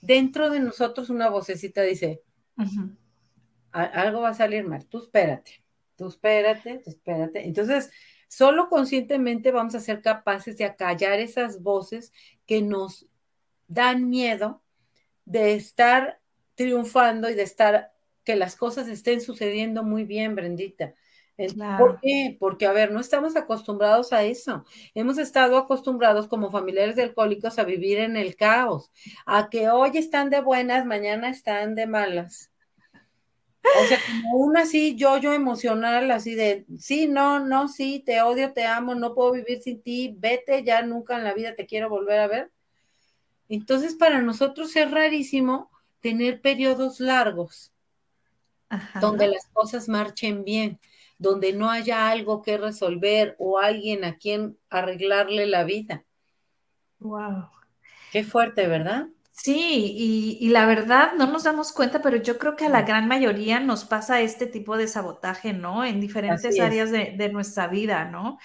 [0.05, 2.23] dentro de nosotros una vocecita dice,
[3.73, 5.65] algo va a salir mal, tú espérate,
[5.97, 7.47] tú espérate, tú espérate.
[7.47, 7.91] Entonces,
[8.29, 12.13] solo conscientemente vamos a ser capaces de acallar esas voces
[12.47, 13.07] que nos
[13.67, 14.63] dan miedo
[15.25, 16.21] de estar
[16.55, 17.93] triunfando y de estar,
[18.25, 20.95] que las cosas estén sucediendo muy bien, Brendita.
[21.79, 22.37] ¿Por qué?
[22.39, 24.65] Porque, a ver, no estamos acostumbrados a eso.
[24.95, 28.93] Hemos estado acostumbrados como familiares de alcohólicos a vivir en el caos,
[29.27, 32.53] a que hoy están de buenas, mañana están de malas.
[33.83, 38.21] O sea, como una así, yo, yo emocional, así de, sí, no, no, sí, te
[38.23, 41.67] odio, te amo, no puedo vivir sin ti, vete, ya nunca en la vida te
[41.67, 42.53] quiero volver a ver.
[43.49, 45.71] Entonces, para nosotros es rarísimo
[46.01, 47.73] tener periodos largos
[49.01, 50.79] donde las cosas marchen bien
[51.19, 56.05] donde no haya algo que resolver o alguien a quien arreglarle la vida.
[56.99, 57.49] Wow.
[58.13, 59.09] Qué fuerte, ¿verdad?
[59.37, 63.09] Sí, y, la verdad no nos damos cuenta, pero yo creo que a la gran
[63.09, 65.85] mayoría nos pasa este tipo de sabotaje, ¿no?
[65.85, 68.39] En diferentes áreas de, nuestra vida, ¿no?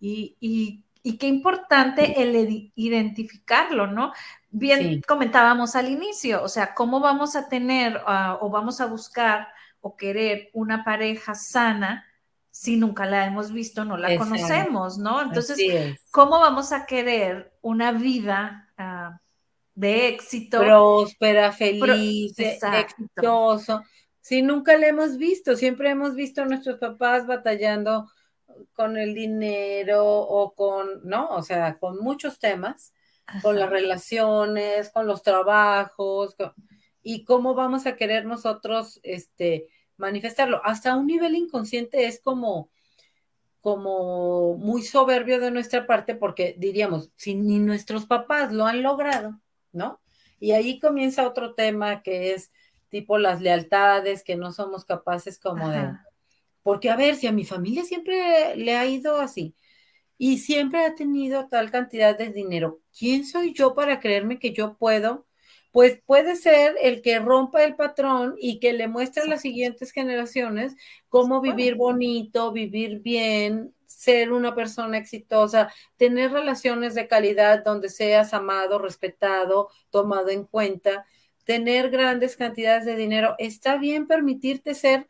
[0.00, 0.82] Y,
[1.18, 4.14] qué importante el identificarlo, ¿no?
[4.48, 9.48] Bien comentábamos al inicio, o sea, ¿cómo vamos a tener ah, o vamos a buscar
[9.82, 12.09] o querer una pareja sana
[12.60, 15.22] si nunca la hemos visto, no la conocemos, ¿no?
[15.22, 15.58] Entonces,
[16.10, 19.18] ¿cómo vamos a querer una vida ah,
[19.74, 20.60] de éxito?
[20.60, 23.82] Próspera, feliz, exitoso.
[24.20, 28.10] Si nunca la hemos visto, siempre hemos visto a nuestros papás batallando
[28.74, 31.30] con el dinero o con, ¿no?
[31.30, 32.92] O sea, con muchos temas,
[33.40, 36.36] con las relaciones, con los trabajos,
[37.02, 39.68] y cómo vamos a querer nosotros, este,
[40.00, 40.60] manifestarlo.
[40.64, 42.70] Hasta un nivel inconsciente es como,
[43.60, 49.40] como muy soberbio de nuestra parte porque diríamos, si ni nuestros papás lo han logrado,
[49.72, 50.00] ¿no?
[50.40, 52.50] Y ahí comienza otro tema que es
[52.88, 55.92] tipo las lealtades, que no somos capaces como de...
[56.62, 59.54] Porque a ver, si a mi familia siempre le ha ido así
[60.18, 64.76] y siempre ha tenido tal cantidad de dinero, ¿quién soy yo para creerme que yo
[64.76, 65.26] puedo
[65.72, 69.92] pues puede ser el que rompa el patrón y que le muestre a las siguientes
[69.92, 70.74] generaciones
[71.08, 78.34] cómo vivir bonito, vivir bien, ser una persona exitosa, tener relaciones de calidad donde seas
[78.34, 81.06] amado, respetado, tomado en cuenta,
[81.44, 83.34] tener grandes cantidades de dinero.
[83.38, 85.08] Está bien permitirte ser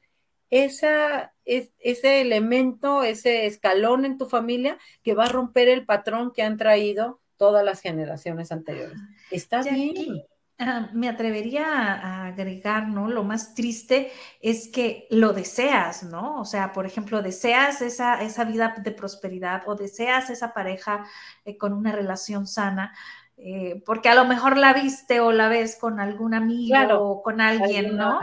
[0.51, 6.43] esa, ese elemento, ese escalón en tu familia que va a romper el patrón que
[6.43, 8.99] han traído todas las generaciones anteriores.
[9.31, 10.25] Está bien.
[10.63, 13.09] Ah, me atrevería a, agregar, ¿no?
[13.09, 16.39] Lo más triste es que lo deseas, ¿no?
[16.39, 21.07] O sea, por ejemplo, deseas esa, esa vida de prosperidad o deseas esa pareja
[21.47, 22.95] eh, con una relación sana,
[23.39, 27.41] eh, porque a lo mejor la viste o la ves con algún amigo o con
[27.41, 28.21] alguien, ¿no?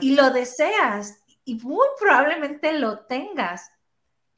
[0.00, 3.70] y lo deseas y muy probablemente lo tengas.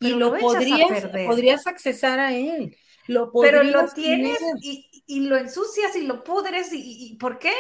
[0.01, 2.77] Y lo, podrías, podrías accesar a él.
[3.07, 6.71] Lo pero lo tienes y, y lo ensucias y lo pudres.
[6.73, 7.53] ¿Y, por qué?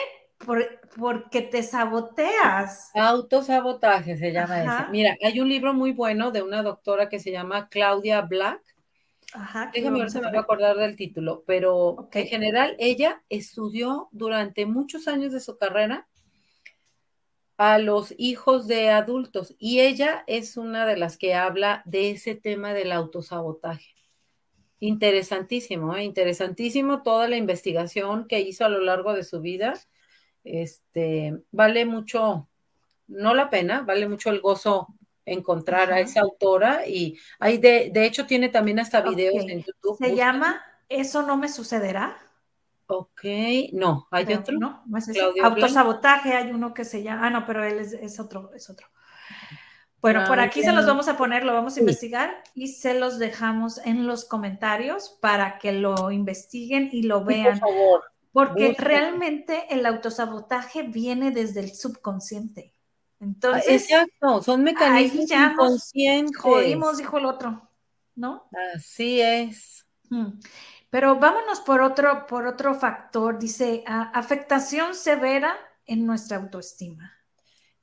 [0.98, 2.90] porque te saboteas.
[2.94, 4.90] Autosabotaje se llama ese.
[4.90, 8.61] Mira, hay un libro muy bueno de una doctora que se llama Claudia Black.
[9.35, 14.09] Ajá, Déjame ver si me voy a acordar del título, pero en general ella estudió
[14.11, 16.07] durante muchos años de su carrera
[17.57, 22.35] a los hijos de adultos y ella es una de las que habla de ese
[22.35, 23.91] tema del autosabotaje.
[24.85, 26.03] Interesantísimo, ¿eh?
[26.03, 29.75] interesantísimo toda la investigación que hizo a lo largo de su vida.
[30.42, 32.49] Este, vale mucho,
[33.07, 34.88] no la pena, vale mucho el gozo
[35.25, 39.99] encontrar a esa autora y hay de, de hecho tiene también hasta videos en YouTube.
[39.99, 42.18] Se llama Eso no me sucederá.
[42.88, 43.23] Ok,
[43.75, 44.59] no, hay otro.
[44.59, 45.09] No, no es
[45.40, 48.88] Autosabotaje, hay uno que se llama, ah, no, pero él es, otro, es otro.
[50.03, 53.21] Bueno, por aquí se los vamos a poner, lo vamos a investigar y se los
[53.21, 57.61] dejamos en los comentarios para que lo investiguen y lo vean.
[57.61, 58.03] por favor.
[58.33, 62.75] Porque realmente el autosabotaje viene desde el subconsciente.
[63.21, 66.37] Entonces, Exacto, son mecanismos inconscientes.
[66.37, 67.71] Jodimos, dijo el otro,
[68.17, 68.49] ¿no?
[68.75, 69.87] Así es.
[70.11, 70.41] Mm.
[70.91, 73.38] Pero vámonos por otro, por otro factor.
[73.38, 77.22] Dice, afectación severa en nuestra autoestima.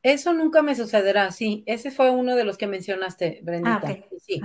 [0.01, 1.63] Eso nunca me sucederá, sí.
[1.65, 3.81] Ese fue uno de los que mencionaste, Brendita.
[3.83, 4.41] Ah, sí.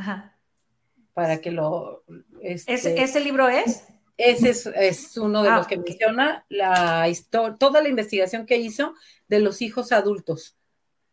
[1.12, 2.04] Para que lo...
[2.40, 3.86] Este, ¿Ese, libro es?
[4.16, 8.94] Ese es, uno de ah, los que menciona la toda la investigación que hizo
[9.28, 10.56] de los hijos adultos.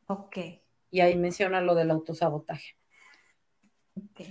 [0.08, 0.38] Ok.
[0.90, 2.76] Y ahí menciona lo del autosabotaje.
[3.96, 4.28] Ok.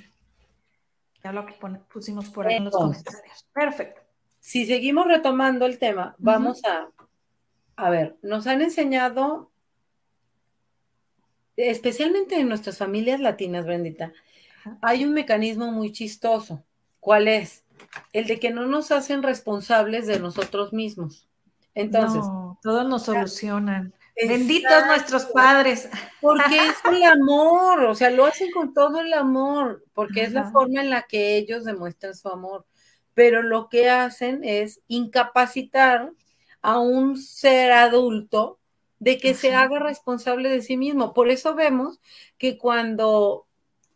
[1.23, 1.55] Ya lo que
[1.93, 3.47] pusimos por ahí en los comentarios.
[3.53, 4.01] Perfecto.
[4.41, 6.91] Si seguimos retomando el tema, vamos a,
[7.77, 9.50] a ver, nos han enseñado,
[11.69, 14.13] especialmente en nuestras familias latinas, Brendita,
[14.83, 16.65] hay un mecanismo muy chistoso.
[17.01, 17.65] ¿Cuál es?
[18.13, 21.29] El de que no nos hacen responsables de nosotros mismos.
[21.75, 23.95] Entonces, no, todos nos solucionan.
[24.17, 25.89] Benditos nuestros padres.
[26.21, 30.51] Porque es el amor, o sea, lo hacen con todo el amor, porque es la
[30.51, 32.67] forma en la que ellos demuestran su amor.
[33.15, 36.13] Pero lo que hacen es incapacitar
[36.63, 38.60] a un ser adulto
[39.01, 41.13] de que se haga responsable de sí mismo.
[41.13, 42.01] Por eso vemos
[42.39, 43.49] que cuando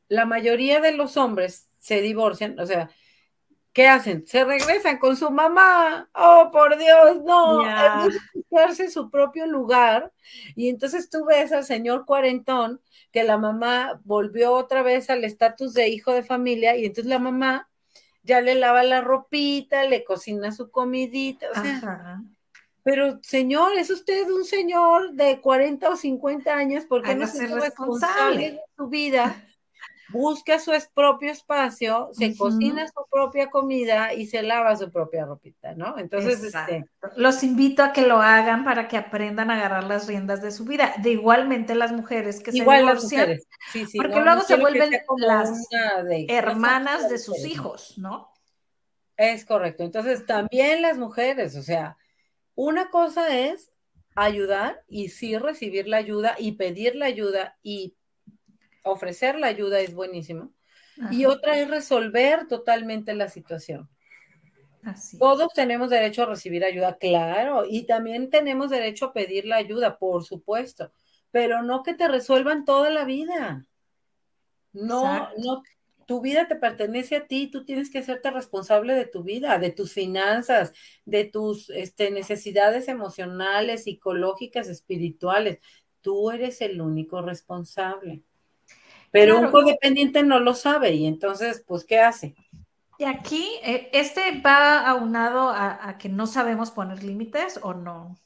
[0.09, 2.91] la mayoría de los hombres se divorcian, o sea,
[3.75, 4.27] ¿qué hacen?
[4.27, 6.09] Se regresan con su mamá.
[6.15, 7.63] Oh, por Dios, no.
[7.63, 8.09] Yeah.
[8.35, 10.13] buscarse su propio lugar.
[10.57, 12.81] Y entonces tú ves al señor cuarentón
[13.13, 17.19] que la mamá volvió otra vez al estatus de hijo de familia y entonces la
[17.19, 17.69] mamá
[18.23, 21.47] ya le lava la ropita, le cocina su comidita.
[21.51, 22.23] O sea,
[22.85, 28.53] pero señor, es usted un señor de 40 o 50 años porque no se responsable
[28.53, 29.35] de su vida
[30.11, 35.75] busca su propio espacio, se cocina su propia comida y se lava su propia ropita,
[35.75, 35.99] ¿no?
[35.99, 40.41] Entonces, este, los invito a que lo hagan para que aprendan a agarrar las riendas
[40.41, 40.95] de su vida.
[40.99, 44.91] De igualmente las mujeres que Igual se divorcian, las sí, sí, porque luego se vuelven
[45.17, 45.69] las
[46.29, 48.31] hermanas de sus hijos, ¿no?
[49.17, 49.85] Es correcto.
[49.85, 51.97] Entonces, también las mujeres, o sea,
[52.55, 53.71] una cosa es
[54.15, 57.97] ayudar y sí recibir la ayuda y pedir la ayuda y
[58.85, 60.53] ofrecer la ayuda es buenísimo.
[61.11, 63.89] Y otra es resolver totalmente la situación.
[65.19, 69.99] Todos tenemos derecho a recibir ayuda, claro, y también tenemos derecho a pedir la ayuda,
[69.99, 70.93] por supuesto,
[71.31, 73.67] pero no que te resuelvan toda la vida.
[74.73, 75.63] No, no,
[76.07, 79.71] tu vida te pertenece a ti, tú tienes que hacerte responsable de tu vida, de
[79.71, 80.73] tus finanzas,
[81.05, 85.59] de tus este, necesidades emocionales, psicológicas, espirituales.
[86.01, 88.23] Tú eres el único responsable.
[89.11, 92.35] Pero un codependiente no lo sabe y entonces, pues, ¿qué hace?
[92.99, 98.19] Y aquí, eh, ¿este va aunado a, que no sabemos poner límites o no?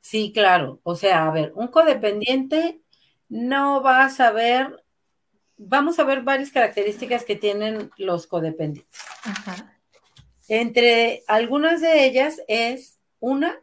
[0.00, 0.80] Sí, claro.
[0.84, 2.82] O sea, a ver, un codependiente
[3.28, 4.84] no va a saber,
[5.58, 9.00] vamos a ver varias características que tienen los codependientes.
[10.48, 13.60] Entre algunas de ellas es una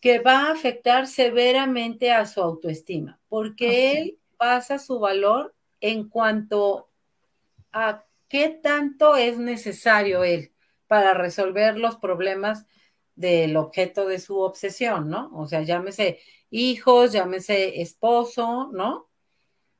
[0.00, 6.90] que va a afectar severamente a su autoestima, porque él pasa su valor en cuanto
[7.72, 10.52] a qué tanto es necesario él
[10.86, 12.66] para resolver los problemas
[13.16, 15.30] del objeto de su obsesión, ¿no?
[15.34, 19.08] O sea, llámese hijos, llámese esposo, ¿no?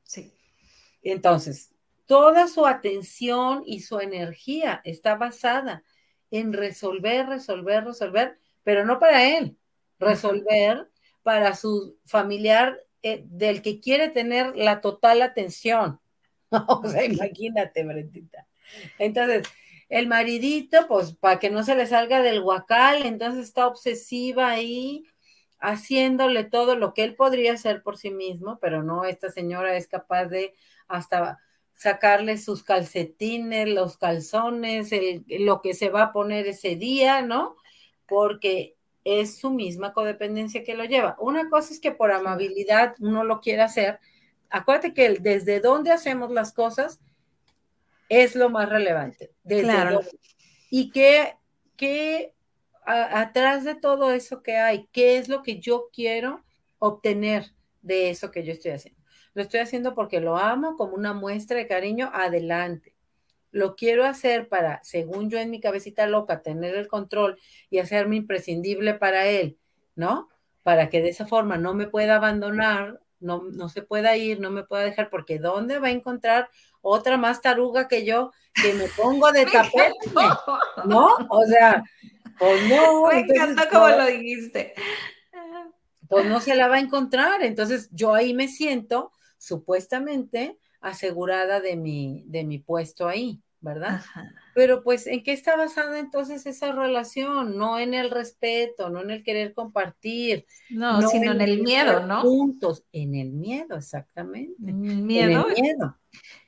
[0.03, 0.36] Sí.
[1.11, 1.73] Entonces,
[2.05, 5.83] toda su atención y su energía está basada
[6.31, 9.57] en resolver, resolver, resolver, pero no para él,
[9.99, 10.89] resolver
[11.23, 16.01] para su familiar eh, del que quiere tener la total atención.
[16.49, 18.45] o sea, imagínate, Brentita.
[18.99, 19.47] Entonces,
[19.87, 25.05] el maridito, pues para que no se le salga del guacal, entonces está obsesiva ahí,
[25.59, 29.87] haciéndole todo lo que él podría hacer por sí mismo, pero no, esta señora es
[29.87, 30.53] capaz de
[30.87, 31.39] hasta
[31.73, 34.89] sacarle sus calcetines, los calzones,
[35.27, 37.55] lo que se va a poner ese día, ¿no?
[38.07, 41.15] Porque es su misma codependencia que lo lleva.
[41.19, 43.99] Una cosa es que por amabilidad uno lo quiere hacer.
[44.49, 46.99] Acuérdate que desde dónde hacemos las cosas
[48.09, 49.31] es lo más relevante.
[49.47, 50.01] claro.
[50.69, 52.33] y que,
[52.87, 56.43] atrás de todo eso que hay, ¿qué es lo que yo quiero
[56.79, 59.01] obtener de eso que yo estoy haciendo?
[59.33, 62.95] Lo estoy haciendo porque lo amo como una muestra de cariño, adelante.
[63.51, 67.37] Lo quiero hacer para, según yo en mi cabecita loca, tener el control
[67.69, 69.57] y hacerme imprescindible para él,
[69.95, 70.29] ¿no?
[70.63, 74.49] Para que de esa forma no me pueda abandonar, no, no se pueda ir, no
[74.49, 76.49] me pueda dejar, porque ¿dónde va a encontrar
[76.81, 79.93] otra más taruga que yo que me pongo de tapete?
[80.85, 81.09] ¿No?
[81.29, 81.83] O sea,
[82.37, 83.07] pues no.
[83.11, 84.73] Me encantó como lo dijiste.
[86.07, 87.43] Pues no se la va a encontrar.
[87.43, 94.01] Entonces yo ahí me siento supuestamente asegurada de mi, de mi puesto ahí, ¿verdad?
[94.57, 97.59] Pero pues, ¿en qué está basada entonces esa relación?
[97.59, 100.47] No en el respeto, no en el querer compartir.
[100.71, 102.21] No, sino en, el miedo, ¿no?
[102.21, 104.55] Juntos, en el miedo, exactamente.
[104.73, 105.45] Miedo.
[105.45, 105.95] En el miedo.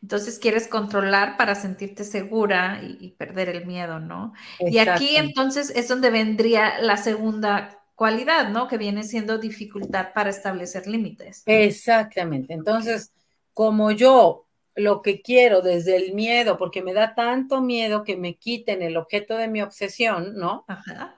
[0.01, 4.33] Entonces quieres controlar para sentirte segura y, perder el miedo, ¿no?
[4.59, 8.67] Y aquí entonces es donde vendría la segunda cualidad, ¿no?
[8.67, 11.43] Que viene siendo dificultad para establecer límites.
[11.45, 12.55] Exactamente.
[12.55, 13.13] Entonces,
[13.53, 14.48] como yo
[14.79, 18.97] lo que quiero desde el miedo, porque me da tanto miedo que me quiten el
[18.97, 20.65] objeto de mi obsesión, ¿no?
[20.67, 21.17] Ajá.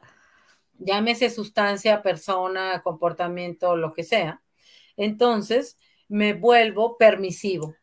[0.79, 4.41] Llámese sustancia, persona, comportamiento, lo que sea.
[4.97, 7.75] Entonces, me vuelvo permisivo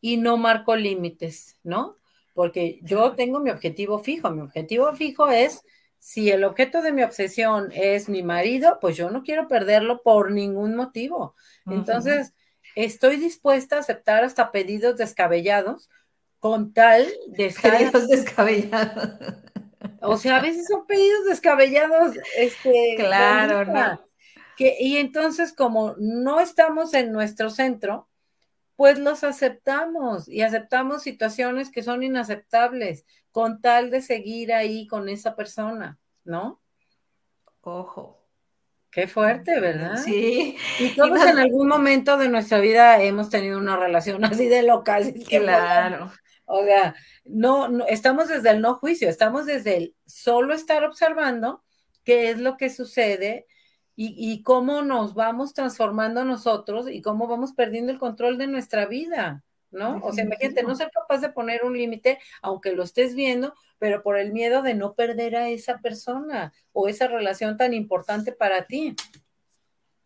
[0.00, 1.96] y no marco límites, ¿no?
[2.32, 4.30] Porque yo tengo mi objetivo fijo.
[4.30, 5.62] Mi objetivo fijo es,
[5.98, 10.30] si el objeto de mi obsesión es mi marido, pues yo no quiero perderlo por
[10.30, 11.34] ningún motivo.
[11.66, 12.32] Entonces,
[12.84, 15.90] estoy dispuesta a aceptar hasta pedidos descabellados
[16.38, 17.76] con tal de estar...
[17.76, 19.18] Pedidos descabellados.
[20.00, 22.94] O sea, a veces son pedidos descabellados, este...
[22.96, 24.04] Claro, ¿no?
[24.56, 28.08] Que, y entonces, como no estamos en nuestro centro,
[28.76, 35.08] pues los aceptamos y aceptamos situaciones que son inaceptables con tal de seguir ahí con
[35.08, 36.60] esa persona, ¿no?
[37.62, 38.17] Ojo.
[38.98, 39.98] Qué fuerte, ¿verdad?
[40.04, 40.56] Sí.
[40.80, 44.98] Y todos en algún momento de nuestra vida hemos tenido una relación así de loca.
[45.28, 46.10] claro.
[46.46, 51.62] o sea, no, no, estamos desde el no juicio, estamos desde el solo estar observando
[52.02, 53.46] qué es lo que sucede
[53.94, 59.44] y, cómo nos vamos transformando nosotros y cómo vamos perdiendo el control de nuestra vida,
[59.70, 60.00] ¿no?
[60.02, 64.02] O sea, imagínate, no ser capaz de poner un límite, aunque lo estés viendo, pero
[64.02, 68.66] por el miedo de no perder a esa persona o esa relación tan importante para
[68.66, 68.94] ti.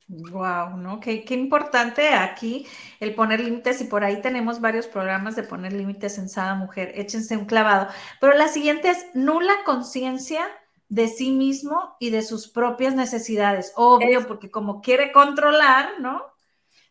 [0.08, 1.00] Wow, ¿no?
[1.00, 2.66] Qué, qué, importante aquí
[3.00, 6.92] el poner límites y por ahí tenemos varios programas de poner límites en Sada Mujer.
[6.96, 7.88] Échense un clavado.
[8.20, 10.46] Pero la siguiente es nula conciencia
[10.92, 13.72] de sí mismo y de sus propias necesidades.
[13.76, 16.20] Obvio, porque como quiere controlar, ¿no?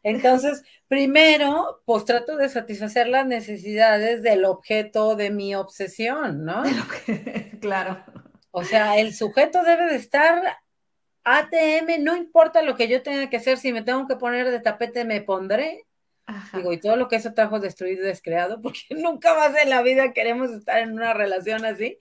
[0.04, 6.64] Entonces, primero, pues trato de satisfacer las necesidades del objeto de mi obsesión, ¿no?
[7.62, 8.04] claro.
[8.52, 10.42] O sea, el sujeto debe de estar
[11.24, 14.60] ATM, no importa lo que yo tenga que hacer, si me tengo que poner de
[14.60, 15.86] tapete, me pondré.
[16.54, 19.82] Digo, y todo lo que eso trajo destruido y descreado, porque nunca más en la
[19.82, 21.98] vida queremos estar en una relación así.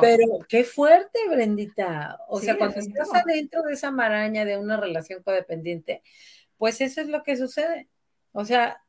[0.00, 2.18] Pero qué fuerte, Brendita.
[2.28, 6.02] O sea, cuando estás adentro de esa maraña de una relación codependiente,
[6.62, 7.88] pues eso es lo que sucede.
[8.30, 8.84] O sea,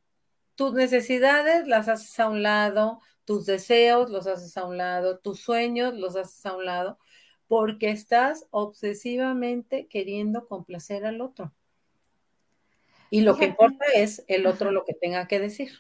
[0.54, 5.40] tus necesidades las haces a un lado, tus deseos los haces a un lado, tus
[5.40, 7.00] sueños los haces a un lado,
[7.48, 11.52] porque estás obsesivamente queriendo complacer al otro.
[13.10, 15.72] Y lo que importa es el otro lo que tenga que decir.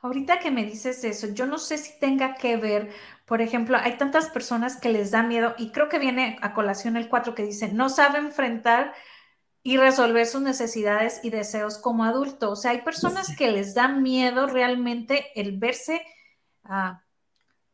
[0.00, 2.88] Ahorita que me dices eso, yo no sé si tenga que ver,
[3.26, 6.96] por ejemplo, hay tantas personas que les da miedo y creo que viene a colación
[6.96, 8.94] el 4 que dice, no sabe enfrentar
[9.68, 12.52] y resolver sus necesidades y deseos como adulto.
[12.52, 16.00] O sea, hay personas que les da miedo realmente el verse
[16.64, 17.04] a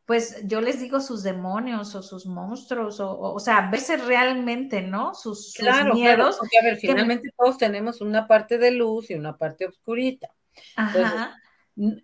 [0.03, 5.13] pues yo les digo sus demonios o sus monstruos, o, o, sea, verse realmente, ¿no?
[5.13, 5.55] Sus,
[5.93, 6.35] miedos.
[6.37, 10.27] porque a ver, finalmente todos tenemos una parte de luz y una parte oscurita.
[10.75, 11.37] Ajá.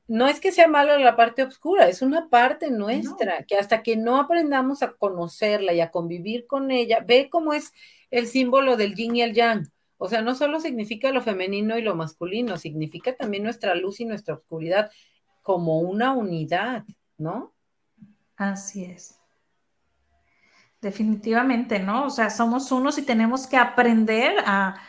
[0.07, 3.97] no es que sea malo la parte oscura, es una parte nuestra, que hasta que
[3.97, 7.73] no aprendamos a conocerla y a convivir con ella, ve cómo es
[8.09, 9.69] el símbolo del yin y el yang.
[10.03, 14.05] O sea, no solo significa lo femenino y lo masculino, significa también nuestra luz y
[14.05, 14.89] nuestra oscuridad
[15.43, 16.85] como una unidad,
[17.19, 17.53] ¿no?
[18.35, 19.19] Así es.
[20.81, 22.07] Definitivamente, ¿no?
[22.07, 24.81] O sea, somos unos y tenemos que aprender a,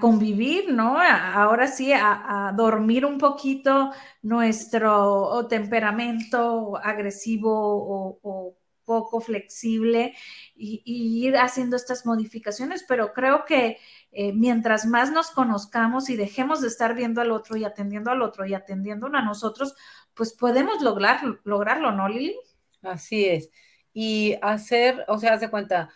[0.00, 0.98] convivir, ¿no?
[0.98, 8.56] ahora sí, a, dormir un poquito nuestro temperamento agresivo o,
[8.86, 10.14] poco flexible
[10.54, 10.82] y,
[11.26, 13.78] ir haciendo estas modificaciones, pero creo que
[14.18, 18.22] eh, mientras más nos conozcamos y dejemos de estar viendo al otro y atendiendo al
[18.22, 19.74] otro y atendiendo a nosotros,
[20.14, 22.34] pues podemos lograr, lograrlo, ¿no, Lili?
[22.80, 23.50] Así es.
[23.92, 25.90] Y hacer, o sea, hace cuenta,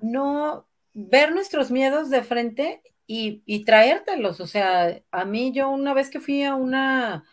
[0.00, 4.38] no ver nuestros miedos de frente y, y, traértelos.
[4.38, 7.24] O sea, a mí yo una vez que fui a una,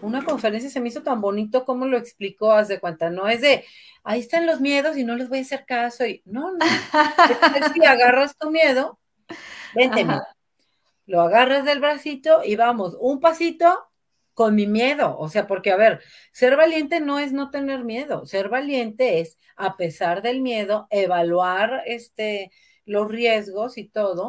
[0.00, 3.42] una conferencia se me hizo tan bonito como lo explicó, haz de cuenta, no es
[3.42, 3.66] de,
[4.02, 6.64] ahí están los miedos y no les voy a hacer caso y no, no,
[7.60, 8.98] es que agarras tu miedo,
[9.74, 10.06] vente,
[11.06, 13.90] lo agarras del bracito y vamos, un pasito
[14.34, 16.00] con mi miedo, o sea, porque a ver,
[16.32, 21.82] ser valiente no es no tener miedo, ser valiente es, a pesar del miedo, evaluar
[21.84, 22.50] este,
[22.86, 24.28] los riesgos y todo,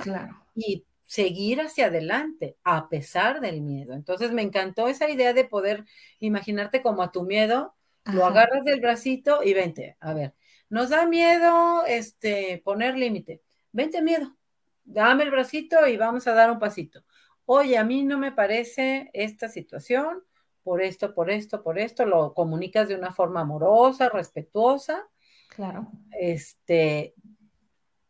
[0.55, 3.93] y seguir hacia adelante a pesar del miedo.
[3.93, 5.85] Entonces me encantó esa idea de poder
[6.19, 7.75] imaginarte como a tu miedo,
[8.05, 10.33] lo agarras del bracito y vente, a ver,
[10.69, 13.41] nos da miedo este poner límite.
[13.71, 14.35] Vente miedo.
[14.84, 17.03] Dame el bracito y vamos a dar un pasito.
[17.45, 20.23] Oye, a mí no me parece esta situación
[20.63, 25.07] por esto, por esto, por esto, lo comunicas de una forma amorosa, respetuosa.
[25.49, 25.88] Claro.
[26.11, 27.13] Este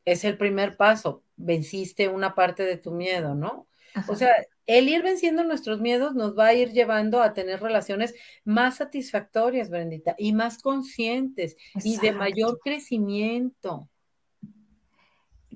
[0.05, 3.67] es el primer paso venciste una parte de tu miedo, ¿no?
[4.07, 4.33] O sea,
[4.65, 8.15] el ir venciendo nuestros miedos nos va a ir llevando a tener relaciones
[8.45, 13.89] más satisfactorias, Brendita, y más conscientes y de mayor crecimiento.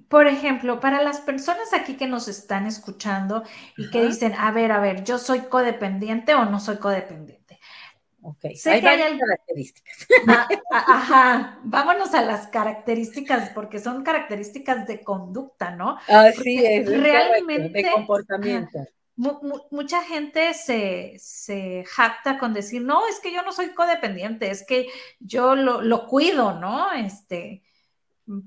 [0.07, 3.43] Por ejemplo, para las personas aquí que nos están escuchando
[3.77, 7.59] y que dicen, a ver, a ver, yo soy codependiente o no soy codependiente.
[8.27, 10.07] Ok, hay varias características.
[10.27, 15.99] Ah, ah, ajá, vámonos a las características, porque son características de conducta, ¿no?
[16.07, 17.83] Así es, realmente.
[17.83, 18.79] de comportamiento.
[19.15, 24.65] mucha gente se, se, jacta con decir, no, es que yo no soy codependiente, es
[24.65, 24.87] que
[25.19, 26.91] yo lo, lo cuido, ¿no?
[26.93, 27.61] Este,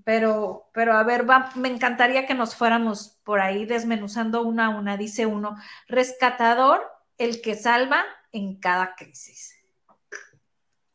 [0.04, 4.68] pero, pero a ver, va, me encantaría que nos fuéramos por ahí desmenuzando una a
[4.70, 4.96] una.
[4.96, 5.56] Dice uno,
[5.86, 6.82] rescatador,
[7.16, 9.54] el que salva en cada crisis.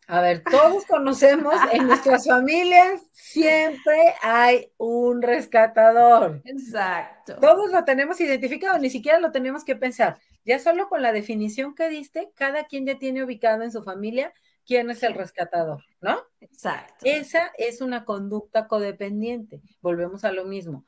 [0.07, 6.41] A ver, todos conocemos en nuestras familias siempre hay un rescatador.
[6.43, 7.37] Exacto.
[7.39, 10.19] Todos lo tenemos identificado, ni siquiera lo tenemos que pensar.
[10.45, 14.33] Ya solo con la definición que diste, cada quien ya tiene ubicado en su familia
[14.65, 16.21] quién es el rescatador, ¿no?
[16.41, 17.05] Exacto.
[17.05, 19.61] Esa es una conducta codependiente.
[19.81, 20.85] Volvemos a lo mismo.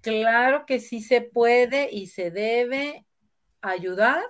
[0.00, 3.06] Claro que sí se puede y se debe
[3.60, 4.22] ayudar,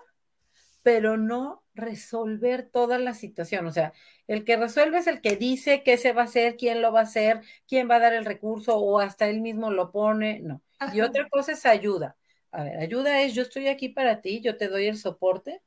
[0.82, 3.66] pero no resolver toda la situación.
[3.66, 3.93] O sea,
[4.26, 7.01] el que resuelve es el que dice qué se va a hacer, quién lo va
[7.01, 10.40] a hacer, quién va a dar el recurso o hasta él mismo lo pone.
[10.40, 10.62] No.
[10.93, 12.16] Y otra cosa es ayuda.
[12.51, 15.62] A ver, ayuda es yo estoy aquí para ti, yo te doy el soporte.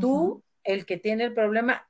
[0.00, 1.86] Tú, el que tiene el problema,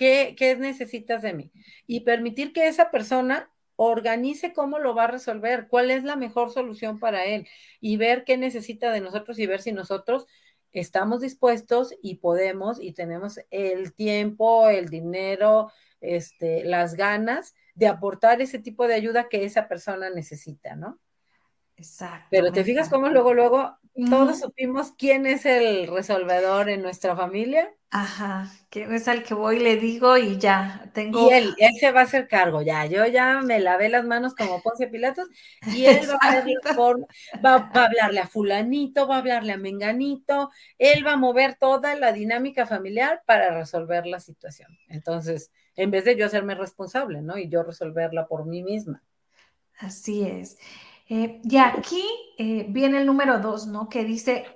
[0.00, 1.52] ¿qué, ¿qué necesitas de mí?
[1.86, 6.50] Y permitir que esa persona organice cómo lo va a resolver, cuál es la mejor
[6.50, 7.46] solución para él
[7.82, 10.26] y ver qué necesita de nosotros y ver si nosotros
[10.72, 15.70] estamos dispuestos y podemos y tenemos el tiempo, el dinero,
[16.00, 20.98] este, las ganas de aportar ese tipo de ayuda que esa persona necesita, ¿no?
[21.80, 22.26] Exacto.
[22.30, 23.76] Pero te fijas cómo luego, luego
[24.08, 27.72] todos supimos quién es el resolvedor en nuestra familia.
[27.90, 31.28] Ajá, que es al que voy, le digo y ya tengo.
[31.28, 32.86] Y él, él se va a hacer cargo, ya.
[32.86, 35.26] Yo ya me lavé las manos como Ponce Pilatos
[35.74, 36.44] y él va a,
[37.44, 41.56] va, va a hablarle a Fulanito, va a hablarle a Menganito, él va a mover
[41.56, 44.70] toda la dinámica familiar para resolver la situación.
[44.88, 47.38] Entonces, en vez de yo hacerme responsable, ¿no?
[47.38, 49.02] Y yo resolverla por mí misma.
[49.78, 50.58] Así es.
[51.12, 52.04] Eh, y aquí
[52.38, 53.88] eh, viene el número dos, ¿no?
[53.88, 54.46] Que dice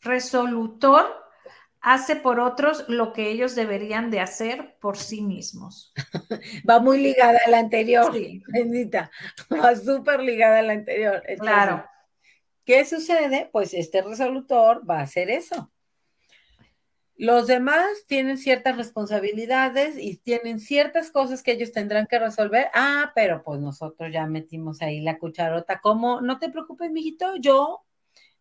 [0.00, 1.04] resolutor
[1.80, 5.92] hace por otros lo que ellos deberían de hacer por sí mismos.
[6.68, 8.40] Va muy ligada a la anterior, sí.
[8.46, 9.10] bendita.
[9.52, 11.22] Va súper ligada a la anterior.
[11.40, 11.84] claro.
[12.64, 13.48] ¿Qué sucede?
[13.50, 15.72] Pues este resolutor va a hacer eso.
[17.18, 22.68] Los demás tienen ciertas responsabilidades y tienen ciertas cosas que ellos tendrán que resolver.
[22.72, 25.80] Ah, pero pues nosotros ya metimos ahí la cucharota.
[25.80, 26.20] ¿Cómo?
[26.20, 27.82] No te preocupes, mijito, yo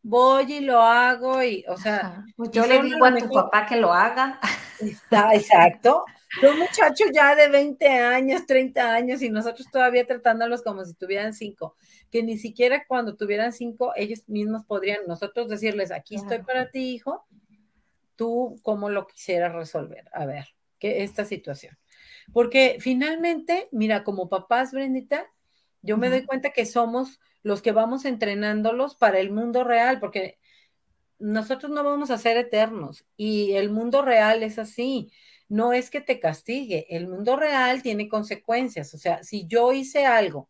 [0.03, 2.23] voy y lo hago y, o sea.
[2.35, 4.39] Pues yo le digo a tu papá que lo haga.
[4.79, 6.05] Está, exacto.
[6.43, 11.33] Un muchacho ya de 20 años, 30 años y nosotros todavía tratándolos como si tuvieran
[11.33, 11.75] cinco,
[12.11, 16.91] que ni siquiera cuando tuvieran cinco ellos mismos podrían nosotros decirles, aquí estoy para ti,
[16.93, 17.25] hijo,
[18.17, 20.09] tú cómo lo quisieras resolver.
[20.11, 20.47] A ver,
[20.79, 21.77] ¿qué esta situación?
[22.33, 25.25] Porque finalmente, mira, como papás, Brendita,
[25.81, 30.37] yo me doy cuenta que somos los que vamos entrenándolos para el mundo real, porque
[31.19, 35.11] nosotros no vamos a ser eternos y el mundo real es así.
[35.49, 40.05] no es que te castigue, el mundo real tiene consecuencias, o sea, si yo hice
[40.05, 40.49] algo,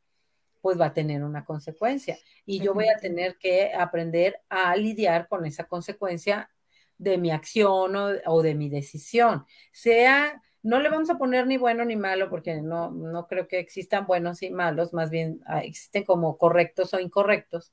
[0.61, 5.27] pues va a tener una consecuencia y yo voy a tener que aprender a lidiar
[5.27, 6.49] con esa consecuencia
[6.97, 7.95] de mi acción
[8.25, 12.61] o, de mi decisión, sea no le vamos a poner ni bueno ni malo, porque
[12.61, 16.99] no, no creo que existan buenos y malos, más bien ah, existen como correctos o
[16.99, 17.71] incorrectos,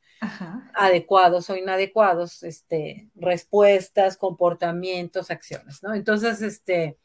[0.74, 5.92] adecuados o inadecuados, este, respuestas, comportamientos, acciones, ¿no?
[5.92, 6.96] Entonces, este,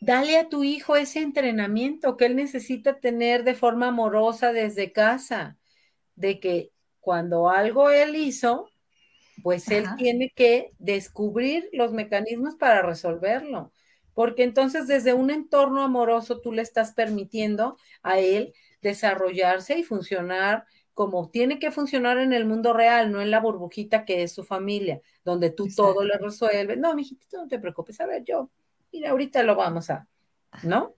[0.00, 5.58] dale a tu hijo ese entrenamiento que él necesita tener de forma amorosa desde casa,
[6.14, 8.68] de que cuando algo él hizo,
[9.42, 13.72] pues él tiene que descubrir los mecanismos para resolverlo
[14.14, 20.66] porque entonces desde un entorno amoroso tú le estás permitiendo a él desarrollarse y funcionar
[20.94, 24.44] como tiene que funcionar en el mundo real, no en la burbujita que es su
[24.44, 26.76] familia, donde tú todo le resuelves.
[26.78, 28.50] No, mijito, no te preocupes, a ver, yo,
[28.92, 30.06] mira, ahorita lo vamos a,
[30.62, 30.94] ¿no?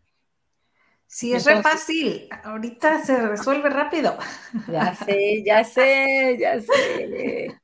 [1.06, 2.28] Sí, es re fácil.
[2.42, 4.18] Ahorita se resuelve rápido.
[4.66, 7.60] Ya sé, ya sé, ya sé.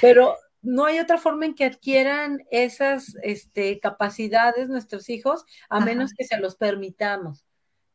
[0.00, 6.12] Pero no hay otra forma en que adquieran esas este, capacidades nuestros hijos, a menos
[6.12, 7.44] que se los permitamos.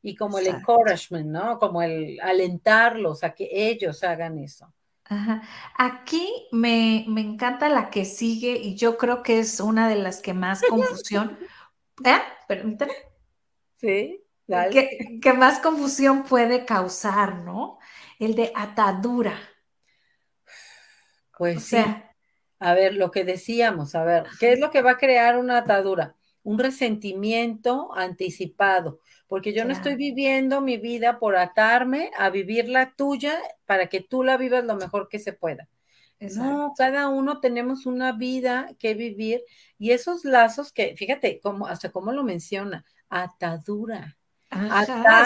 [0.02, 1.60] Y como el encouragement, ¿no?
[1.60, 4.74] Como el alentarlos a que ellos hagan eso.
[5.06, 5.42] Ajá.
[5.78, 10.34] Aquí me, encanta la que sigue y yo creo que es una de las que
[10.34, 11.38] más confusión.
[12.06, 12.20] ¿Eh?
[12.48, 12.94] Permítame.
[13.76, 15.20] Sí, dale.
[15.22, 17.78] Que, más confusión puede causar, ¿no?
[18.20, 19.38] El de atadura.
[21.42, 21.84] Pues sí
[22.62, 25.58] a ver, lo que decíamos, a ver, ¿qué es lo que va a crear una
[25.58, 26.16] atadura?
[26.44, 32.94] Un resentimiento anticipado, porque yo no estoy viviendo mi vida por atarme a vivir la
[32.94, 35.68] tuya para que tú la vivas lo mejor que se pueda.
[36.20, 39.42] No, cada uno tenemos una vida que vivir
[39.80, 44.20] y esos lazos que, fíjate, como, hasta cómo lo menciona, atadura.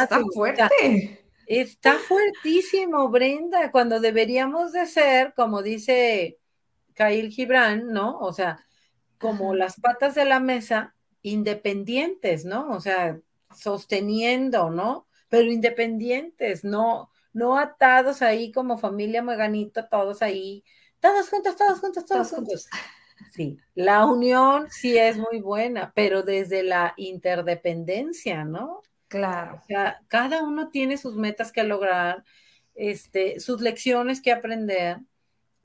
[0.03, 1.24] está fuerte.
[1.48, 6.39] Está fuertísimo, Brenda, cuando deberíamos de ser, como dice
[6.96, 8.20] Kyle Gibran, ¿no?
[8.20, 8.66] O sea,
[9.20, 12.72] como las patas de la mesa, independientes, ¿no?
[12.72, 13.20] O sea,
[13.56, 15.08] sosteniendo, ¿no?
[15.30, 20.64] Pero independientes, no, no atados ahí como familia Meganito, todos ahí,
[21.00, 22.68] todos juntos, todos juntos, todos, juntos.
[23.32, 28.82] Sí, la unión sí es muy buena, pero desde la interdependencia, ¿no?
[29.08, 29.62] Claro.
[29.64, 32.24] O sea, cada uno tiene sus metas que lograr,
[32.74, 34.99] este, sus lecciones que aprender,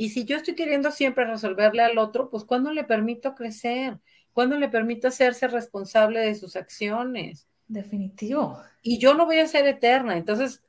[0.01, 3.99] y si yo estoy queriendo siempre resolverle al otro, pues ¿cuándo le permito crecer?
[4.32, 7.49] ¿Cuándo le permito hacerse responsable de sus acciones?
[7.68, 8.59] Definitivo.
[8.80, 10.16] Y yo no voy a ser eterna.
[10.16, 10.62] Entonces,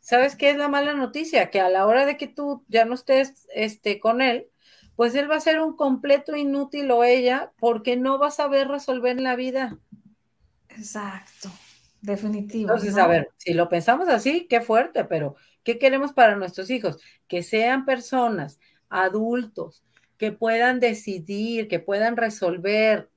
[0.00, 1.50] ¿sabes qué es la mala noticia?
[1.50, 4.48] Que a la hora de que tú ya no estés este, con él,
[4.96, 8.68] pues él va a ser un completo inútil o ella porque no va a saber
[8.68, 9.76] resolver la vida.
[10.70, 11.50] Exacto,
[12.00, 12.72] definitivo.
[12.72, 16.98] Entonces, a ver, si lo pensamos así, qué fuerte, pero ¿qué queremos para nuestros hijos?
[17.26, 19.84] Que sean personas adultos
[20.16, 23.08] que puedan decidir, que puedan resolver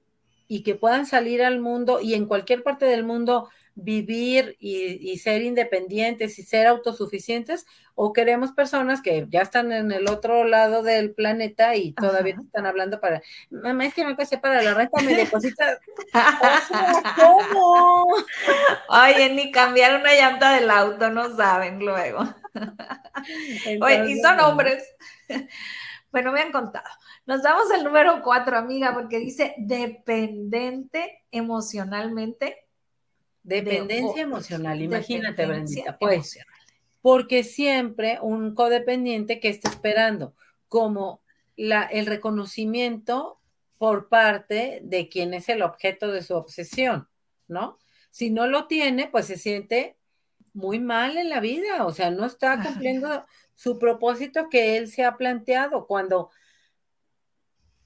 [0.47, 3.49] y que puedan salir al mundo y en cualquier parte del mundo
[3.81, 7.65] vivir y, ser independientes y ser autosuficientes,
[7.95, 12.65] o queremos personas que ya están en el otro lado del planeta y todavía están
[12.65, 15.79] hablando para, mamá, es que me pasé para la renta, me deposita.
[17.17, 18.05] ¿Cómo?
[18.89, 22.23] Oye, ni cambiar una llanta del auto, no saben luego.
[23.81, 24.83] Oye, y son hombres.
[26.11, 26.89] Bueno, me han contado.
[27.25, 32.60] Nos damos el número cuatro, amiga, porque dice dependiente emocionalmente.
[33.43, 35.97] Dependencia emocional, imagínate, Brendita.
[35.97, 36.39] Pues,
[37.01, 40.35] porque siempre un codependiente que está esperando
[40.67, 41.21] como
[41.55, 43.39] la, el reconocimiento
[43.77, 47.07] por parte de quien es el objeto de su obsesión,
[47.47, 47.79] ¿no?
[48.11, 49.97] Si no lo tiene, pues se siente
[50.53, 53.25] muy mal en la vida, o sea, no está cumpliendo
[53.55, 55.87] su propósito que él se ha planteado.
[55.87, 56.29] Cuando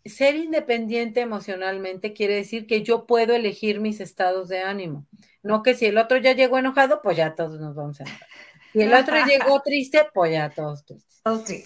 [0.03, 5.06] ser independiente emocionalmente quiere decir que yo puedo elegir mis estados de ánimo,
[5.45, 8.27] no que si el otro ya llegó enojado, pues ya todos nos vamos a enojar.
[8.73, 11.21] Si el otro llegó triste, pues ya todos tristes.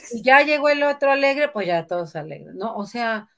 [0.10, 2.76] Si ya llegó el otro alegre, pues ya todos alegres, ¿no?
[2.76, 3.30] O sea,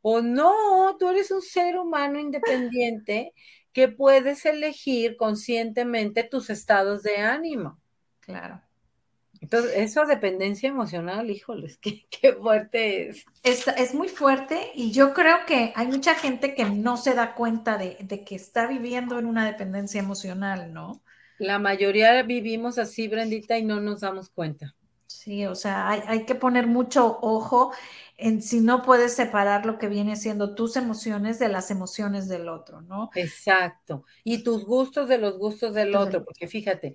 [0.00, 3.34] o no, tú eres un ser humano independiente
[3.72, 7.80] que puedes elegir conscientemente tus estados de ánimo.
[8.20, 8.62] Claro.
[9.40, 13.24] Entonces, eso dependencia emocional, híjoles, qué, qué fuerte es.
[13.42, 13.66] es.
[13.68, 13.94] es.
[13.94, 17.96] muy fuerte y yo creo que hay mucha gente que no se da cuenta de,
[18.00, 21.00] de, que está viviendo en una dependencia emocional, ¿no?
[21.38, 24.74] La mayoría vivimos así, Brendita, y no nos damos cuenta.
[25.06, 27.72] Sí, o sea, hay, hay, que poner mucho ojo
[28.16, 32.48] en si no puedes separar lo que viene siendo tus emociones de las emociones del
[32.48, 33.10] otro, ¿no?
[33.14, 34.04] Exacto.
[34.22, 36.94] Y tus gustos de los gustos del otro, porque fíjate,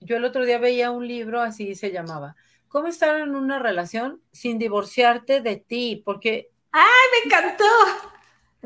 [0.00, 2.36] yo el otro día veía un libro, así se llamaba,
[2.74, 6.02] ¿Cómo estar en una relación sin divorciarte de ti?
[6.04, 6.50] Porque...
[6.72, 6.82] ¡Ay,
[7.12, 7.64] me encantó!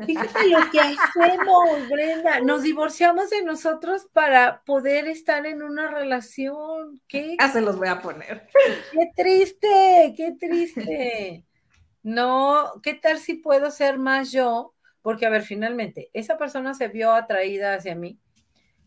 [0.03, 2.39] Fíjate lo que hacemos, Brenda.
[2.39, 6.99] Nos divorciamos de nosotros para poder estar en una relación.
[7.07, 7.37] ¿Qué?
[7.39, 8.49] Ya se los voy a poner.
[8.91, 11.45] Qué triste, qué triste.
[12.01, 14.73] No, ¿qué tal si puedo ser más yo?
[15.03, 18.17] Porque, a ver, finalmente, esa persona se vio atraída hacia mí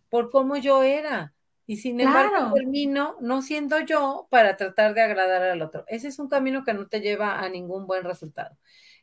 [0.08, 1.32] por cómo yo era.
[1.66, 5.84] Y sin embargo, termino no siendo yo para tratar de agradar al otro.
[5.86, 8.56] Ese es un camino que no te lleva a ningún buen resultado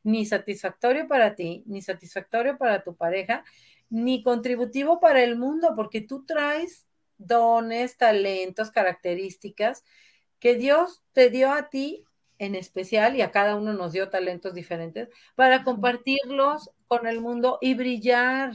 [0.03, 3.43] ni satisfactorio para ti, ni satisfactorio para tu pareja,
[3.89, 6.85] ni contributivo para el mundo, porque tú traes
[7.17, 9.83] dones, talentos, características
[10.39, 12.05] que Dios te dio a ti
[12.37, 17.57] en especial y a cada uno nos dio talentos diferentes para compartirlos con el mundo
[17.59, 18.53] y brillar,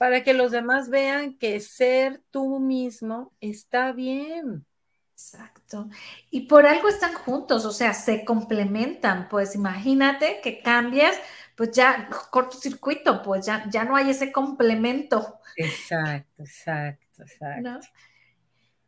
[0.00, 4.64] para que los demás vean que ser tú mismo está bien.
[5.12, 5.90] Exacto.
[6.30, 9.28] Y por algo están juntos, o sea, se complementan.
[9.28, 11.20] Pues imagínate que cambias,
[11.54, 15.38] pues ya cortocircuito, pues ya, ya no hay ese complemento.
[15.54, 17.86] Exacto, exacto, exacto.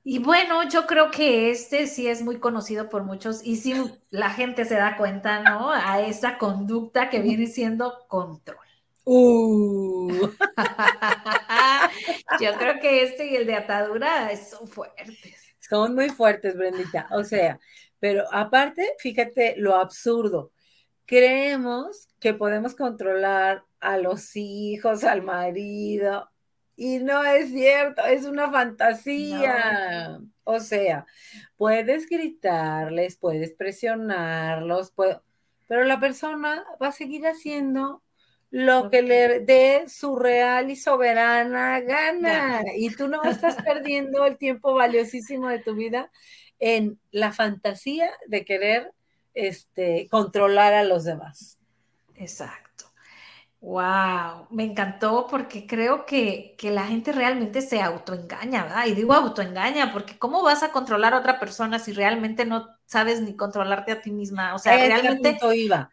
[0.04, 3.74] Y bueno, yo creo que este sí es muy conocido por muchos y si
[4.08, 5.70] la gente se da cuenta, ¿no?
[5.70, 8.71] A esa conducta que viene siendo control.
[9.04, 10.10] Uh.
[12.40, 15.56] yo creo que este y el de atadura son fuertes.
[15.60, 17.08] Son muy fuertes, Brendita.
[17.10, 17.58] O sea,
[17.98, 20.52] pero aparte, fíjate lo absurdo.
[21.06, 26.30] Creemos que podemos controlar a los hijos, al marido,
[26.76, 30.20] y no es cierto, es una fantasía.
[30.44, 31.06] O sea,
[31.56, 34.92] puedes gritarles, puedes presionarlos,
[35.68, 38.02] pero la persona va a seguir haciendo
[38.52, 42.60] lo que le dé su real y soberana gana.
[42.76, 46.10] Y tú no estás perdiendo el tiempo valiosísimo de tu vida
[46.60, 48.92] en la fantasía de querer
[49.32, 51.58] este, controlar a los demás.
[52.14, 52.92] Exacto.
[53.60, 58.86] Wow, me encantó porque creo que, la gente realmente se autoengaña, ¿verdad?
[58.86, 63.22] Y digo autoengaña porque ¿cómo vas a controlar a otra persona si realmente no sabes
[63.22, 64.54] ni controlarte a ti misma?
[64.54, 65.38] O sea, realmente...
[65.54, 65.90] Iba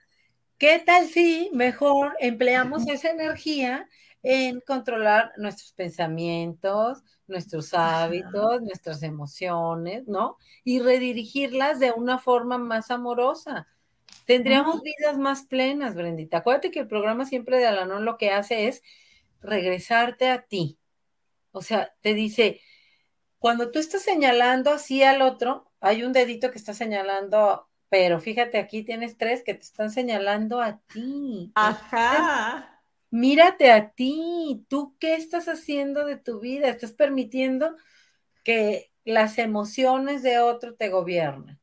[0.59, 3.87] ¿Qué tal si mejor empleamos esa energía
[4.23, 10.35] en controlar nuestros pensamientos, nuestros hábitos, nuestras emociones, ¿no?
[10.65, 13.69] Y redirigirlas de una forma más amorosa.
[14.25, 16.39] Tendríamos vidas más plenas, Brendita.
[16.39, 18.83] Acuérdate que el programa siempre de Alanón lo que hace es
[19.39, 20.77] regresarte a ti.
[21.51, 22.59] O sea, te dice,
[23.37, 28.59] cuando tú estás señalando así al otro, hay un dedito que está señalando pero fíjate,
[28.59, 31.51] aquí tienes tres que te están señalando a ti.
[31.55, 32.81] Ajá.
[33.09, 34.63] Mírate a ti.
[34.69, 36.69] ¿Tú qué estás haciendo de tu vida?
[36.69, 37.75] Estás permitiendo
[38.43, 41.59] que las emociones de otro te gobiernen,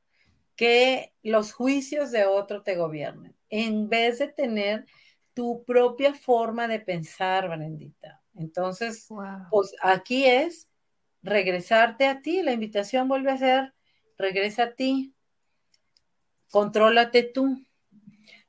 [0.56, 4.86] que los juicios de otro te gobiernen, en vez de tener
[5.32, 8.22] tu propia forma de pensar, Brendita.
[8.34, 9.06] Entonces,
[9.50, 10.68] pues aquí es
[11.22, 12.42] regresarte a ti.
[12.42, 13.74] La invitación vuelve a ser,
[14.18, 15.14] regresa a ti,
[16.56, 17.66] contrólate tú,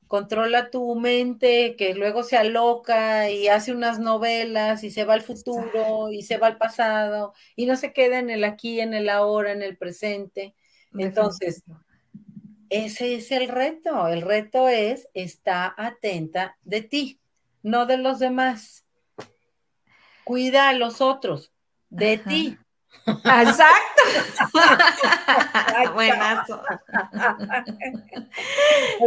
[0.07, 5.23] controla tu mente que luego se aloca y hace unas novelas y se va al
[5.23, 9.09] futuro y se va al pasado y no se queda en el aquí, en el
[9.09, 10.55] ahora, en el presente.
[10.97, 11.63] Entonces,
[12.69, 14.07] ese es el reto.
[14.07, 17.19] El reto es estar atenta de ti,
[17.61, 18.85] no de los demás.
[20.23, 21.51] Cuida a los otros,
[21.89, 22.57] de ti,
[23.07, 24.03] Exacto.
[25.93, 26.61] Buenazo.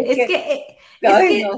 [0.04, 0.64] es que,
[1.02, 1.50] eh,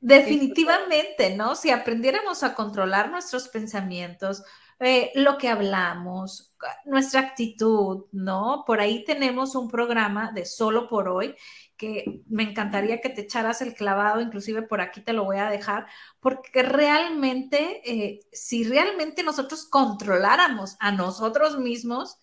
[0.00, 1.54] definitivamente, ¿no?
[1.54, 4.42] Si aprendiéramos a controlar nuestros pensamientos,
[4.78, 6.54] eh, lo que hablamos,
[6.86, 8.64] nuestra actitud, ¿no?
[8.66, 11.34] Por ahí tenemos un programa de solo por hoy
[11.80, 15.48] que me encantaría que te echaras el clavado, inclusive por aquí te lo voy a
[15.48, 15.86] dejar,
[16.20, 22.18] porque realmente, eh, si realmente nosotros controláramos a nosotros mismos,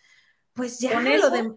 [0.53, 1.51] pues ya lo de...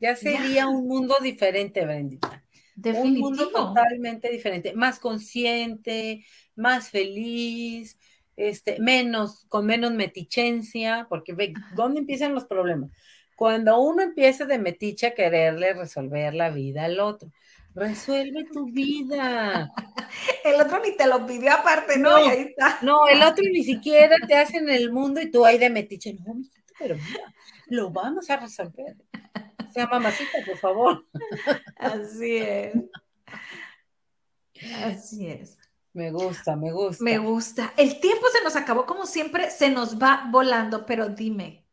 [0.00, 2.42] ya, sería un mundo diferente, Brendita.
[2.76, 3.28] Definitivo.
[3.28, 6.24] Un mundo totalmente diferente, más consciente,
[6.56, 7.98] más feliz,
[8.36, 12.90] este, menos, con menos metichencia, porque ve, ¿dónde empiezan los problemas?
[13.34, 17.30] Cuando uno empieza de metiche a quererle resolver la vida al otro,
[17.74, 19.70] resuelve tu vida.
[20.44, 22.10] El otro ni te lo pidió aparte, ¿no?
[22.10, 22.78] No, ahí está.
[22.82, 26.14] no el otro ni siquiera te hace en el mundo y tú ahí de metiche,
[26.14, 26.36] no,
[26.78, 27.34] pero mira,
[27.66, 28.96] lo vamos a resolver.
[29.72, 31.04] sea mamacita, por favor.
[31.76, 32.74] Así es.
[34.84, 35.58] Así es.
[35.92, 37.04] Me gusta, me gusta.
[37.04, 37.72] Me gusta.
[37.76, 41.63] El tiempo se nos acabó como siempre, se nos va volando, pero dime,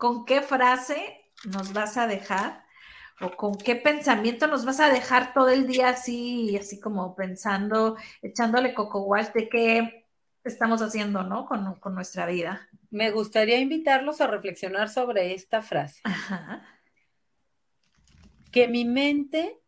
[0.00, 2.64] ¿con qué frase nos vas a dejar?
[3.20, 7.96] ¿O con qué pensamiento nos vas a dejar todo el día así, así como pensando,
[8.22, 10.06] echándole coco de qué
[10.42, 11.44] estamos haciendo, ¿no?
[11.44, 12.66] Con, con nuestra vida.
[12.88, 16.00] Me gustaría invitarlos a reflexionar sobre esta frase.
[16.04, 16.66] Ajá.
[18.50, 19.60] Que mi mente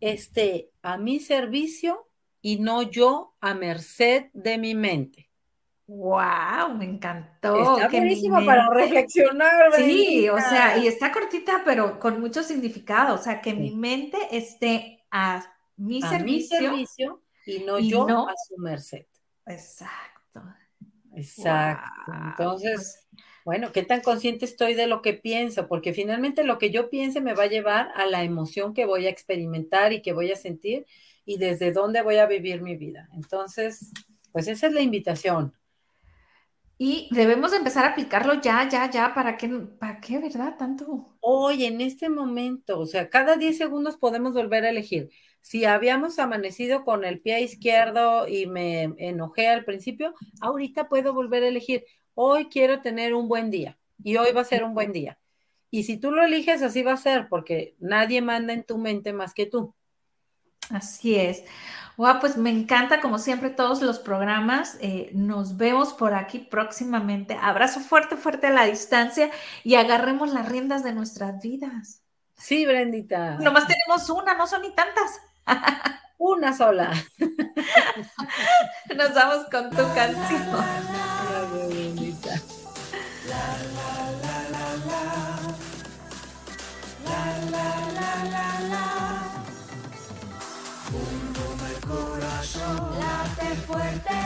[0.00, 2.10] esté a mi servicio
[2.42, 5.27] y no yo a merced de mi mente.
[5.88, 6.74] ¡Wow!
[6.76, 7.76] Me encantó.
[7.76, 9.72] Está buenísimo para reflexionar.
[9.74, 13.14] Sí, o sea, y está cortita, pero con mucho significado.
[13.14, 15.44] O sea, que mi mente esté a
[15.78, 19.06] mi, a servicio, mi servicio y no yo no- a su merced.
[19.46, 20.42] Exacto.
[21.16, 21.90] Exacto.
[22.06, 22.74] Guau, Entonces,
[23.10, 25.68] pues, bueno, ¿qué tan consciente estoy de lo que pienso?
[25.68, 29.06] Porque finalmente lo que yo piense me va a llevar a la emoción que voy
[29.06, 30.84] a experimentar y que voy a sentir
[31.24, 33.08] y desde dónde voy a vivir mi vida.
[33.14, 33.90] Entonces,
[34.32, 35.54] pues esa es la invitación.
[36.78, 39.12] Y debemos de empezar a aplicarlo ya, ya, ya.
[39.12, 40.56] ¿Para qué, para qué, verdad?
[40.56, 41.16] Tanto.
[41.20, 45.10] Hoy, en este momento, o sea, cada 10 segundos podemos volver a elegir.
[45.40, 51.42] Si habíamos amanecido con el pie izquierdo y me enojé al principio, ahorita puedo volver
[51.42, 51.84] a elegir.
[52.14, 55.18] Hoy quiero tener un buen día y hoy va a ser un buen día.
[55.70, 59.12] Y si tú lo eliges, así va a ser, porque nadie manda en tu mente
[59.12, 59.74] más que tú.
[60.70, 61.44] Así es.
[61.96, 64.78] Wow, pues me encanta, como siempre, todos los programas.
[64.80, 67.36] Eh, nos vemos por aquí próximamente.
[67.40, 69.30] Abrazo fuerte, fuerte a la distancia
[69.64, 72.02] y agarremos las riendas de nuestras vidas.
[72.36, 73.38] Sí, Brendita.
[73.38, 75.20] Nomás tenemos una, no son ni tantas.
[76.18, 76.92] Una sola.
[78.96, 80.48] Nos vamos con tu canción.
[87.40, 89.27] Gracias,
[91.88, 92.28] Brendita.
[93.00, 94.20] Late fuerte,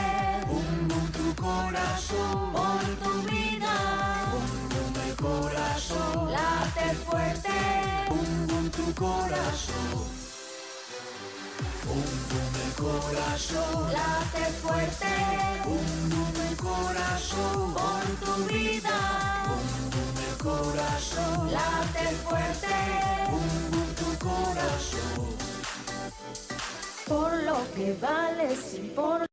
[0.48, 3.74] bum bum tu corazón, por tu vida,
[4.32, 7.58] bum bum el corazón, late fuerte,
[8.08, 10.02] bum tu corazón,
[11.86, 15.12] bum el corazón, late fuerte,
[15.64, 18.98] bum el corazón, por tu vida,
[19.46, 22.74] bum el corazón, late fuerte,
[23.30, 25.11] bum tu corazón
[27.12, 29.31] por lo que vales y por